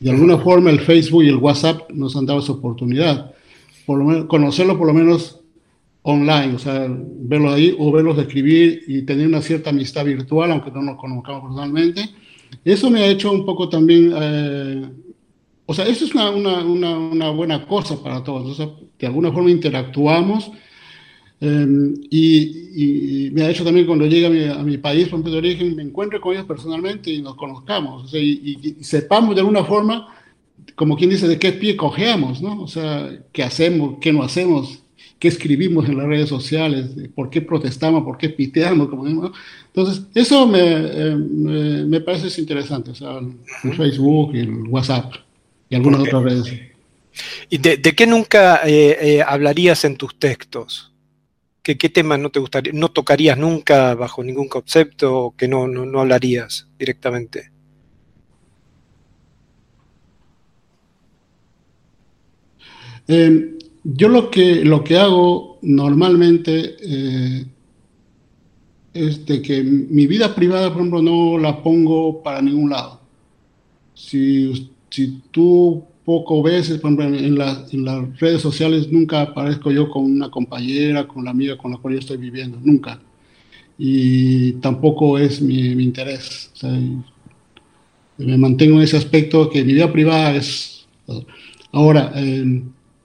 [0.00, 3.32] De alguna forma el Facebook y el WhatsApp nos han dado esa oportunidad,
[3.86, 5.38] por lo menos, conocerlo por lo menos
[6.02, 10.72] online, o sea, verlo ahí o verlos escribir y tener una cierta amistad virtual, aunque
[10.72, 12.08] no nos conozcamos personalmente.
[12.64, 14.12] Eso me ha hecho un poco también...
[14.14, 14.88] Eh,
[15.66, 18.46] o sea, eso es una, una, una, buena cosa para todos.
[18.46, 20.50] O sea, de alguna forma interactuamos
[21.40, 25.82] Em, y, me ha hecho también cuando llegue a mi, país, por de origen, me
[25.82, 30.08] encuentre con ellos personalmente y nos conozcamos, y, sepamos de alguna forma,
[30.74, 32.62] como quien dice, de qué pie cojeamos, ¿no?
[32.62, 34.82] O sea, qué hacemos, qué no hacemos,
[35.18, 39.32] qué escribimos en las redes sociales, por qué protestamos, por qué piteamos, como ¿no?
[39.66, 45.12] Entonces, eso eh, me, me, parece interesante, o sea, el Facebook, el WhatsApp
[45.68, 46.60] y algunas otras redes.
[47.48, 50.92] ¿Y de, qué nunca eh, eh, hablarías en tus textos?
[51.62, 55.66] ¿Qué, ¿Qué, temas no te gustaría, no tocarías nunca bajo ningún concepto o que no,
[55.66, 57.50] no, hablarías directamente?
[63.08, 63.58] Em,
[63.94, 67.46] yo lo que, lo que hago normalmente eh,
[68.92, 73.00] es de que mi vida privada, por ejemplo, no la pongo para ningún lado.
[73.94, 80.04] Si, si tú poco veces, por ejemplo, en, las redes sociales nunca aparezco yo con
[80.04, 83.00] una compañera, con la amiga con la cual yo estoy viviendo, nunca.
[83.78, 86.52] Y tampoco es mi, interés.
[88.18, 90.86] me mantengo en ese aspecto que mi vida privada es...
[91.72, 92.12] Ahora,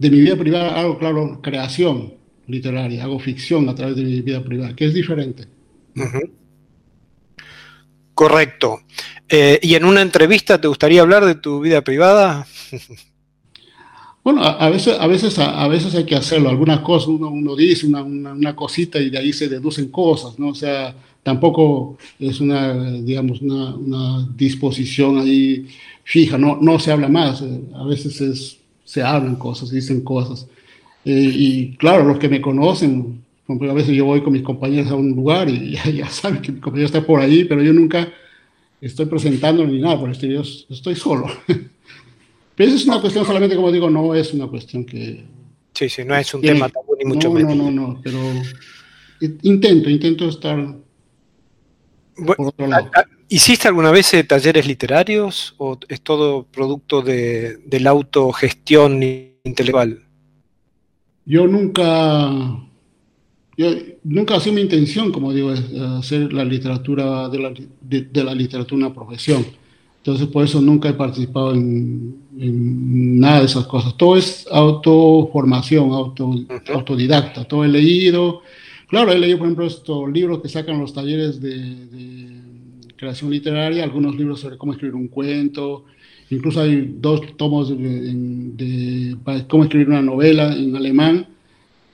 [0.04, 2.16] de mi vida privada hago, claro, creación
[2.48, 5.48] literaria, hago ficción a través de mi vida privada, que es diferente.
[8.14, 8.82] Correcto.
[9.30, 12.46] Eh, ¿Y en una entrevista te gustaría hablar de tu vida privada?
[14.26, 16.50] Bueno, a, veces, a, veces, a, veces hay que hacerlo.
[16.50, 20.48] Algunas cosas uno, uno dice una, una, cosita y de ahí se deducen cosas, ¿no?
[20.48, 25.68] O sea, tampoco es una, digamos, una, una disposición ahí
[26.06, 27.44] fija, no, no se habla más.
[27.76, 30.48] A veces es, se hablan cosas, dicen cosas.
[31.06, 34.96] Eh, y claro, los que me conocen, a veces yo voy con mis compañeros a
[34.96, 38.12] un lugar y ya, ya saben que mi compañero está por ahí, pero yo nunca
[38.82, 41.28] estoy presentando ni nada, por esto yo estoy solo.
[42.56, 45.26] Pero eso es una cuestión solamente, como digo, no es una cuestión que...
[45.74, 47.56] Sí, sí, no es un tema tabú ni mucho menos.
[47.56, 48.20] No, no, no, pero
[49.42, 50.76] intento, intento estar
[52.16, 52.92] por otro lado.
[53.34, 59.02] ¿Hiciste alguna vez eh, talleres literarios o es todo producto de, de la autogestión
[59.44, 60.04] intelectual?
[61.26, 62.30] Yo nunca,
[63.58, 63.72] yo
[64.04, 68.86] nunca ha sido mi intención, como digo, hacer la literatura de la, de la literatura
[68.86, 69.44] una profesión.
[69.98, 73.98] Entonces, por eso nunca he participado en, nada de esas cosas.
[73.98, 76.36] Todo es autoformación, auto,
[76.72, 77.46] autodidacta.
[77.46, 78.44] Todo he leído.
[78.88, 82.43] Claro, he leído, por ejemplo, estos libros que sacan los talleres de,
[83.04, 85.84] creación literaria, algunos libros sobre cómo escribir un cuento.
[86.30, 89.18] Incluso hay dos tomos de,
[89.50, 91.28] cómo escribir una novela en alemán,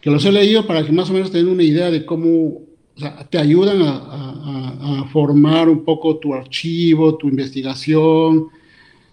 [0.02, 3.00] que los he leído para que más o menos tengan una idea de cómo o
[3.00, 8.48] sea, te ayudan a, formar un poco tu archivo, tu investigación,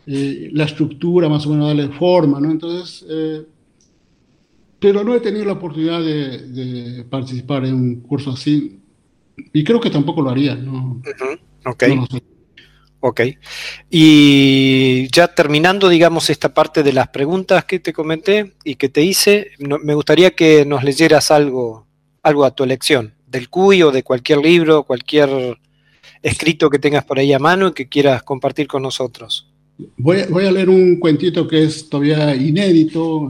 [0.06, 2.50] eh, la estructura, más o menos darle forma, ¿no?
[2.50, 3.42] Entonces, eh,
[4.78, 8.78] pero no he tenido la oportunidad de, participar en un curso así
[9.52, 11.00] y creo que tampoco lo haría, ¿no?
[11.66, 11.84] Ok.
[13.00, 13.20] Ok.
[13.90, 19.02] Y ya terminando, digamos, esta parte de las preguntas que te comenté y que te
[19.02, 21.86] hice, me gustaría que nos leyeras algo,
[22.22, 25.58] algo a tu elección del CUI o de cualquier libro, cualquier
[26.22, 29.46] escrito que tengas por ahí a mano y que quieras compartir con nosotros.
[29.98, 33.28] Voy, a leer un cuentito que es todavía inédito.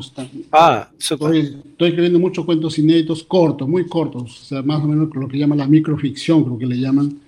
[0.52, 5.08] ah, estoy, estoy, escribiendo muchos cuentos inéditos cortos, muy cortos, o sea, más o menos
[5.12, 7.18] lo que llaman la microficción, creo que le llaman.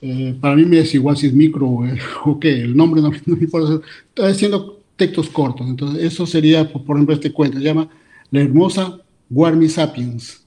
[0.00, 3.10] Eh, para mí me es igual si es micro eh, o qué, el nombre no,
[3.10, 3.80] me importa.
[4.08, 7.88] Estoy haciendo textos cortos, entonces eso sería, por, ejemplo, este cuento, se llama
[8.30, 10.44] La hermosa Guarmi Sapiens.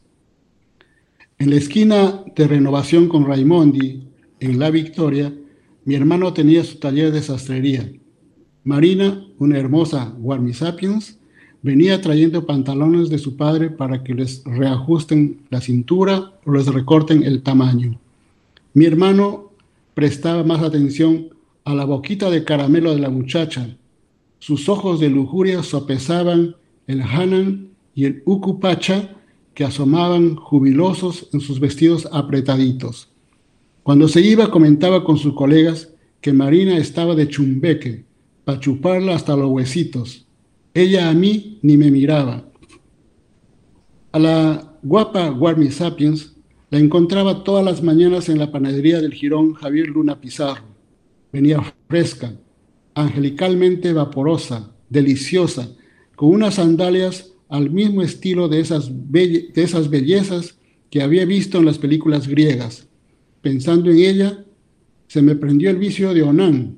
[1.40, 4.04] En la esquina de renovación con Raimondi,
[4.40, 5.34] en La Victoria,
[5.86, 7.92] mi hermano tenía su taller de sastrería.
[8.64, 11.18] Marina, una hermosa Warmi Sapiens,
[11.64, 17.24] venía trayendo pantalones de su padre para que les reajusten la cintura o les recorten
[17.24, 18.00] el tamaño.
[18.74, 19.52] Mi hermano
[19.94, 21.30] prestaba más atención
[21.66, 23.78] a la boquita de caramelo de la muchacha.
[24.40, 26.56] Sus ojos de lujuria sopesaban
[26.88, 29.16] el Hanan y el Ukupacha
[29.54, 33.10] que asomaban jubilosos en sus vestidos apretaditos.
[33.84, 38.06] Cuando se iba comentaba con sus colegas que Marina estaba de chumbeque,
[38.44, 40.26] para chuparla hasta los huesitos.
[40.74, 42.46] Ella a mí ni me miraba.
[44.12, 46.36] A la guapa Guarmi Sapiens
[46.72, 50.64] la encontraba todas las mañanas en la panadería del jirón Javier Luna Pizarro.
[51.34, 52.34] Venía fresca,
[52.96, 55.70] angelicalmente vaporosa, deliciosa,
[56.16, 60.58] con unas sandalias al mismo estilo de esas, de esas bellezas
[60.90, 62.88] que había visto en las películas griegas.
[63.42, 64.46] Pensando en ella,
[65.08, 66.78] se me prendió el vicio de Onan,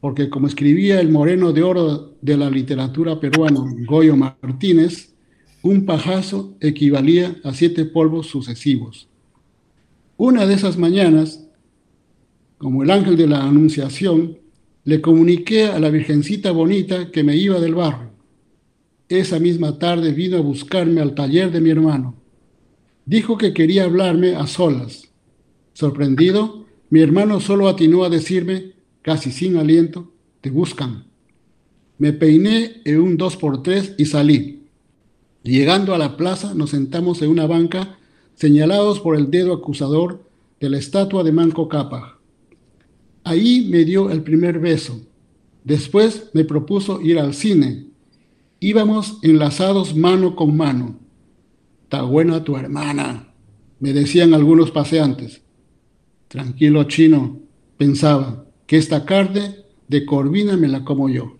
[0.00, 5.14] porque como escribía el moreno de oro de la literatura peruana, Goyo Martínez,
[5.62, 9.08] un pajazo equivalía a siete polvos sucesivos.
[10.18, 11.46] Una de esas mañanas,
[12.58, 14.36] como el ángel de la Anunciación,
[14.82, 18.10] le comuniqué a la Virgencita Bonita que me iba del barrio.
[19.08, 22.16] Esa misma tarde vino a buscarme al taller de mi hermano.
[23.06, 25.08] Dijo que quería hablarme a solas.
[25.72, 31.04] Sorprendido, mi hermano solo atinó a decirme, casi sin aliento, te buscan.
[31.96, 34.66] Me peiné en un dos por tres y salí.
[35.44, 37.98] Llegando a la plaza, nos sentamos en una banca,
[38.38, 40.22] señalados por el dedo acusador
[40.60, 42.18] de la estatua de Manco Cápac.
[43.24, 45.00] Ahí me dio el primer beso.
[45.64, 47.88] Después me propuso ir al cine.
[48.60, 51.00] Íbamos enlazados mano con mano.
[51.82, 53.34] Está buena tu hermana,
[53.80, 55.42] me decían algunos paseantes.
[56.28, 57.40] Tranquilo chino,
[57.76, 59.56] pensaba, que esta carne
[59.88, 61.38] de corvina me la como yo.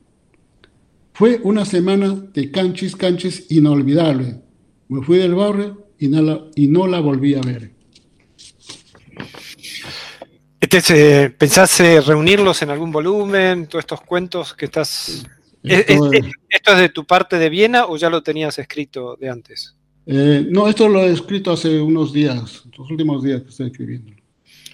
[1.13, 4.43] Fue una semana de canchis, canchis inolvidable.
[4.89, 7.73] Me fui del barrio y no la, y no la volví a ver.
[10.61, 13.67] Este, ¿Pensás reunirlos en algún volumen?
[13.67, 15.27] Todos estos cuentos que estás...
[15.63, 19.29] Esto es, ¿Esto es de tu parte de Viena o ya lo tenías escrito de
[19.29, 19.77] antes?
[20.07, 24.13] Eh, no, esto lo he escrito hace unos días, los últimos días que estoy escribiendo.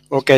[0.09, 0.31] Ok.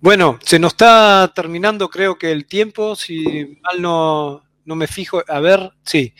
[0.00, 5.22] Bueno, se nos está terminando creo que el tiempo, si mal no, no me fijo,
[5.26, 6.12] a ver, sí,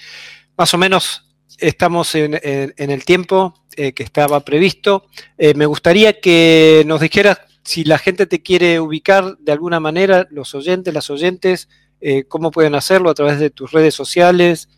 [0.56, 1.26] más o menos
[1.58, 5.04] estamos en, el tiempo eh, que estaba previsto.
[5.36, 10.26] Eh, me gustaría que nos dijeras si la gente te quiere ubicar de alguna manera,
[10.30, 11.68] los oyentes, las oyentes,
[12.00, 14.68] eh, cómo pueden hacerlo a través de tus redes sociales.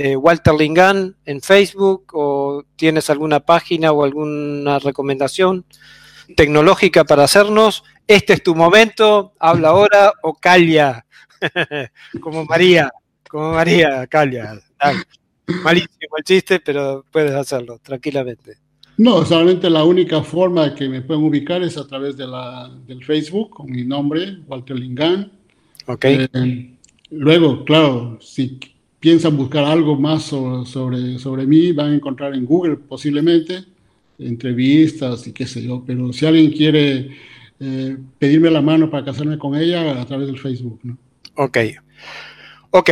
[0.00, 5.64] Walter Lingan en Facebook o tienes alguna página o alguna recomendación
[6.36, 7.82] tecnológica para hacernos.
[8.06, 11.04] Este es tu momento, habla ahora o calla,
[12.20, 12.92] como María.
[13.28, 14.60] Como María Calia.
[15.62, 18.56] Malísimo el chiste, pero puedes hacerlo tranquilamente.
[18.98, 23.04] No, solamente la única forma que me pueden ubicar es a través de la, del
[23.04, 25.30] Facebook con mi nombre, Walter Lingan.
[25.86, 26.04] Ok.
[26.04, 26.74] Eh,
[27.10, 28.58] luego, claro, si
[28.98, 33.64] piensan buscar algo más sobre, sobre, mí, van a encontrar en Google posiblemente
[34.18, 37.16] entrevistas y qué sé yo, pero si alguien quiere
[37.60, 40.98] eh, pedirme la mano para casarme con ella, a través del Facebook, ¿no?
[41.36, 41.58] Ok.
[42.70, 42.90] Ok.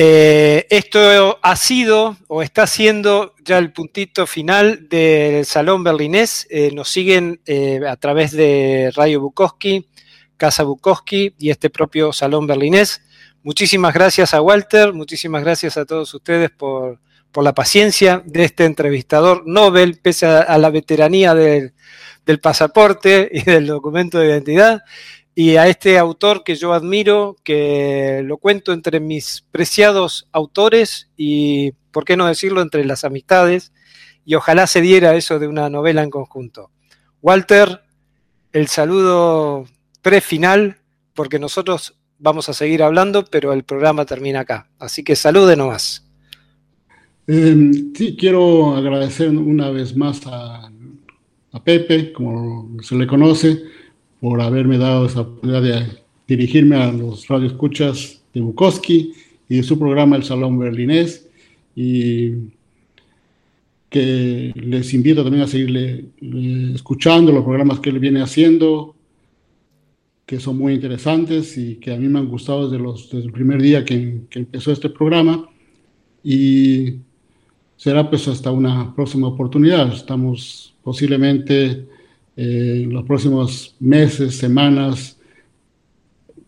[0.00, 6.46] Eh, esto ha sido o está siendo ya el puntito final del Salón Berlinés.
[6.50, 9.88] Eh, nos siguen eh, a través de Radio Bukowski,
[10.36, 13.02] Casa Bukowski y este propio Salón Berlinés.
[13.42, 17.00] Muchísimas gracias a Walter, muchísimas gracias a todos ustedes por,
[17.34, 21.72] la paciencia de este entrevistador Nobel, pese a, la veteranía del
[22.40, 24.82] pasaporte y del documento de identidad
[25.40, 31.74] y a este autor que yo admiro, que lo cuento entre mis preciados autores y,
[31.92, 33.72] por qué no decirlo, entre las amistades,
[34.24, 36.72] y ojalá se diera eso de una novela en conjunto.
[37.22, 37.82] Walter,
[38.52, 39.66] el saludo
[40.02, 40.78] prefinal,
[41.14, 44.68] porque nosotros vamos a seguir hablando, pero el programa termina acá.
[44.80, 46.04] Así que salude nomás.
[47.28, 50.68] Em, sí, quiero agradecer una vez más a,
[51.52, 53.77] a Pepe, como se le conoce,
[54.20, 55.86] por haberme dado esa oportunidad de
[56.26, 59.12] dirigirme a los radioescuchas de Bukowski
[59.48, 61.28] y de su programa El Salón Berlinés
[61.74, 62.32] y
[63.88, 68.94] que les invito también a seguirle eh, escuchando los programas que él viene haciendo,
[70.26, 73.32] que son muy interesantes y que a mí me han gustado desde, los, desde el
[73.32, 75.48] primer día que, que empezó este programa.
[76.22, 76.96] Y
[77.76, 79.90] será pues hasta una próxima oportunidad.
[79.90, 81.86] Estamos posiblemente
[82.40, 85.18] eh, los próximos meses, semanas,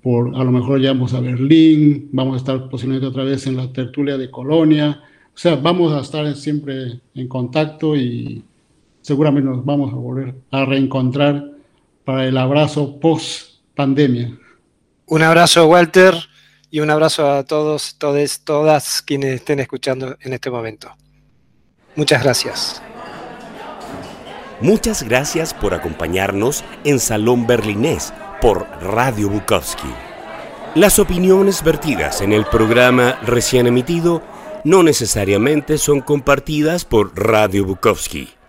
[0.00, 3.56] por a lo mejor ya vamos a Berlín, vamos a estar posiblemente otra vez en
[3.56, 5.02] la tertulia de Colonia,
[5.34, 8.44] o sea, vamos a estar siempre en contacto y
[9.00, 11.50] seguramente nos vamos a volver a reencontrar
[12.04, 14.38] para el abrazo post pandemia.
[15.06, 16.14] Un abrazo, Walter,
[16.70, 20.94] y un abrazo a todos, todes, todas quienes estén escuchando en este momento.
[21.96, 22.80] Muchas gracias.
[24.60, 29.88] Muchas gracias por acompañarnos en Salón Berlinés por Radio Bukowski.
[30.74, 34.22] Las opiniones vertidas en el programa recién emitido
[34.64, 38.39] no necesariamente son compartidas por Radio Bukowski.